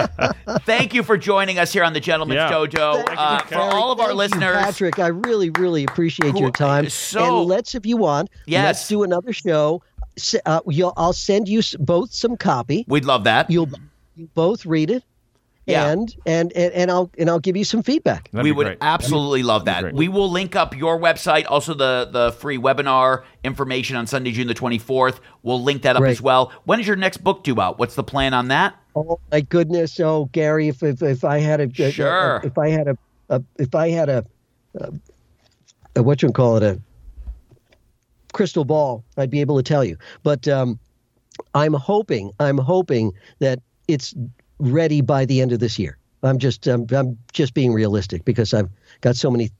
[0.65, 2.51] thank you for joining us here on the Gentleman's Yeah.
[2.51, 3.03] Dojo.
[3.15, 6.39] Uh, for Barry, all of our thank you, listeners, Patrick, I really, really appreciate Who-
[6.39, 6.89] your time.
[6.89, 8.63] so- and let's, if you want, Yes.
[8.65, 9.83] let's do another show.
[10.47, 12.83] Uh, you'll, I'll send you both some copy.
[12.87, 13.49] we'd love that.
[13.51, 13.69] You'll
[14.33, 15.03] both read it,
[15.69, 15.91] Yeah.
[15.91, 18.29] and, and and and I'll and I'll give you some feedback.
[18.31, 18.77] That'd we would great.
[18.81, 19.93] absolutely love that.
[19.93, 24.47] We will link up your website, also the the free webinar information on Sunday, June
[24.47, 25.19] the 24th.
[25.43, 26.11] We'll link that up Great.
[26.11, 26.51] as well.
[26.65, 27.77] When is your next book due out?
[27.79, 28.75] What's the plan on that?
[28.95, 29.99] Oh my goodness!
[29.99, 32.37] Oh, Gary, if if, if I had a a- Sure.
[32.37, 32.97] a- if I had a,
[33.29, 34.25] a if I had a,
[34.75, 34.91] a,
[35.97, 36.81] a what you call it a
[38.33, 39.97] crystal ball, I'd be able to tell you.
[40.23, 40.79] But um,
[41.53, 44.13] I'm hoping I'm hoping that it's
[44.59, 45.97] ready by the end of this year.
[46.23, 48.69] I'm just um, I'm just being realistic because I've
[49.01, 49.51] got so many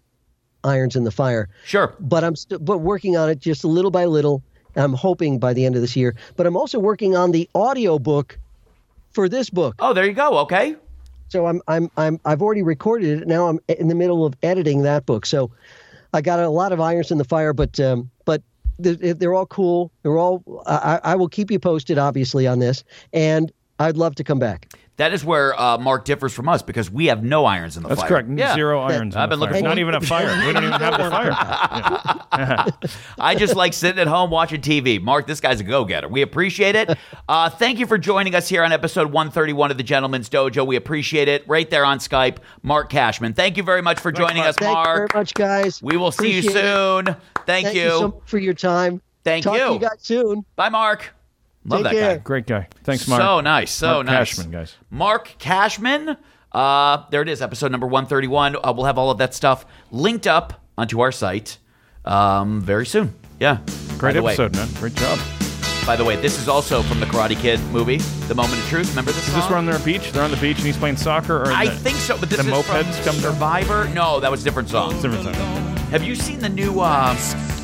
[0.64, 1.48] irons in the fire.
[1.66, 1.96] Sure.
[2.00, 4.44] But I'm still but working on it just a little by little.
[4.76, 6.16] I'm hoping by the end of this year.
[6.36, 8.38] But I'm also working on the audio book
[9.12, 9.76] for this book.
[9.80, 10.38] Oh, there you go.
[10.40, 10.76] Okay.
[11.30, 13.28] So I'm I'm I'm I've already recorded it.
[13.28, 15.26] Now I'm in the middle of editing that book.
[15.26, 15.52] So
[16.14, 18.42] I got a lot of irons in the fire, but um, but
[18.80, 19.92] they're, they're all cool.
[20.04, 20.44] They're all.
[20.66, 22.84] I, I will keep you posted, obviously, on this,
[23.14, 24.74] and I'd love to come back.
[25.00, 27.88] That is where uh, Marc differs from us because we have no irons in the
[27.88, 27.96] fire.
[27.96, 28.22] That's fire.
[28.24, 28.38] correct.
[28.38, 28.54] Yeah.
[28.54, 29.16] Zero irons.
[29.16, 29.62] I've in the been looking fire.
[29.62, 30.46] for- Not even a fire.
[30.46, 32.90] We don't even have the fire.
[33.18, 35.02] I just like sitting at home watching TV.
[35.02, 36.10] Marc, this guy's a go getter.
[36.10, 36.98] We appreciate it.
[37.30, 40.66] Uh, thank you for joining us here on episode 131 of the Gentleman's Dojo.
[40.66, 41.48] We appreciate it.
[41.48, 43.34] Right there on Skype, Marc Cashman.
[43.34, 44.60] Thank you very much for joining us, Marc.
[44.60, 45.84] Thank you very much, guys.
[45.84, 47.06] We will see you soon.
[47.06, 47.82] Thank, Thank you.
[47.84, 49.00] you so much for your time.
[49.24, 49.68] Thank Talk you.
[49.68, 50.44] To you guys soon.
[50.56, 51.14] Bye, Mark.
[51.66, 52.16] Love Take that care.
[52.16, 52.24] guy.
[52.24, 52.68] Great guy.
[52.84, 53.22] Thanks, Marc.
[53.22, 53.72] So nice.
[53.72, 54.06] So nice.
[54.06, 54.30] Marc nice.
[54.30, 54.76] Cashman, guys.
[54.90, 56.18] Marc Cashman.
[56.52, 58.56] Uh, there it is, episode number 131.
[58.56, 61.58] Uh, we'll have all of that stuff linked up onto our site
[62.06, 63.14] um, very soon.
[63.40, 63.58] Yeah.
[63.98, 64.68] Great By the way- episode, man.
[64.80, 65.20] Great job.
[65.86, 67.98] by the way, this is also from the Karate Kid movie,
[68.28, 68.90] The Moment of Truth.
[68.90, 69.52] Remember this Is this song?
[69.52, 70.12] where on their beach?
[70.12, 71.42] They're on the beach and he's playing soccer?
[71.44, 73.34] Or I the, think so, but this the is from mopeds come down?
[73.34, 73.88] Survivor.
[73.90, 74.92] No, that was a different song.
[75.02, 75.34] Different song.
[75.92, 77.16] Have you seen the new uh,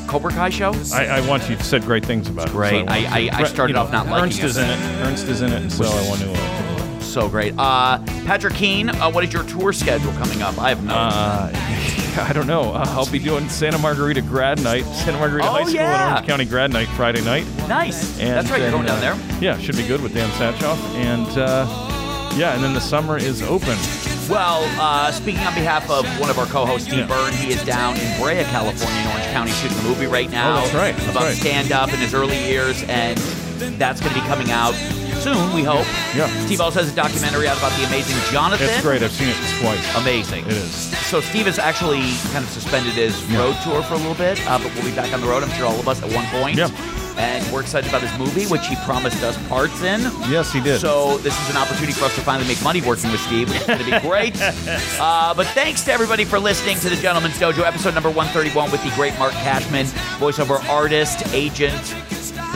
[0.06, 0.72] Cobra Kai show?
[0.92, 2.74] I, I want you said great things about Great.
[2.74, 2.88] it.
[2.88, 4.78] so I- want I- I started you off not liking Ernst is in it.
[5.04, 6.32] Ernst is in it, and so I want to.
[6.32, 7.54] Uh, So great.
[7.56, 10.58] Uh, Patrick Keene, uh, what is your tour schedule coming up?
[10.58, 10.92] I have no.
[10.94, 11.50] uh,
[12.28, 12.72] I don't know.
[12.74, 16.02] Uh, I'll be doing Santa Margarita grad night, Santa Margarita Oh, High School yeah.
[16.08, 17.46] and Orange County grad night Friday night.
[17.68, 18.18] nice.
[18.20, 18.60] And That's right.
[18.60, 19.40] You're going down uh, there.
[19.40, 20.76] Yeah, should be good with Dan Satchoff.
[20.96, 21.66] And uh,
[22.36, 23.76] yeah, and then the summer is open.
[24.28, 27.06] Well, uh, speaking on behalf of one of our co-hosts, Steve Yeah.
[27.06, 30.58] Byrne, he is down in Brea, California, in Orange County, shooting a movie right now
[30.58, 31.36] Oh, that's right, that's about right.
[31.36, 33.16] stand-up in his early years, and
[33.78, 34.74] that's going to be coming out
[35.20, 35.86] soon, we hope.
[36.14, 36.26] Yeah.
[36.44, 38.68] Steve also has a documentary out about the amazing Jonathan.
[38.68, 39.02] It's great.
[39.02, 39.96] I've seen it twice.
[39.96, 40.44] Amazing.
[40.46, 40.72] It is.
[41.06, 42.02] So Steve has actually
[42.32, 45.12] kind of suspended his road tour for a little bit, uh, but we'll be back
[45.14, 45.42] on the road.
[45.44, 46.58] I'm sure all of us at one point.
[46.58, 46.68] Yeah.
[47.18, 50.00] And we're excited about his movie, which he promised us parts in.
[50.30, 50.80] Yes, he did.
[50.80, 53.60] So this is an opportunity for us to finally make money working with Steve, which
[53.60, 54.34] is going to be great.
[54.40, 58.82] uh, but thanks to everybody for listening to the Gentleman's Dojo, episode number 131 with
[58.84, 59.86] the great Marc Cashman,
[60.18, 61.72] voiceover artist, agent,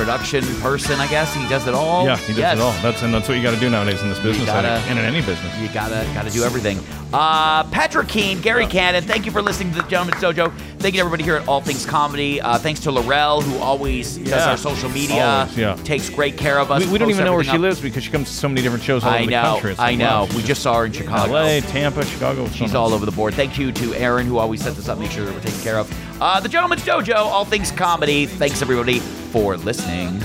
[0.00, 1.34] production person, I guess.
[1.34, 2.06] He does it all.
[2.06, 2.58] yeah, he does Yes.
[2.58, 2.72] it all.
[2.82, 5.04] That's and that's what you got to do nowadays in this business, gotta- and in
[5.04, 5.54] any business.
[5.58, 6.80] You gotta gotta do everything.
[7.12, 10.52] Uh, Patrick Keene, Gary Cannon, thank you for listening to the Gentleman's Dojo.
[10.78, 12.40] Thank you to everybody here at All Things Comedy.
[12.40, 15.74] Uh, thanks to Laurel, who always does our social media, Always, yeah.
[15.84, 16.84] takes great care of us.
[16.86, 17.58] We, we don't even know where she up.
[17.58, 19.70] lives because she comes to so many different shows all I over the know, country.
[19.72, 20.04] It's I like, know.
[20.30, 21.34] wow, We just saw her in Chicago.
[21.34, 22.46] L.A., Tampa, Chicago.
[22.50, 23.34] She's all over the board.
[23.34, 25.78] Thank you to Aaron, who always sets us up, make sure that we're taken care
[25.78, 25.90] of.
[26.20, 28.26] Uh, the Gentleman's Dojo, all things comedy.
[28.26, 30.20] Thanks everybody for listening.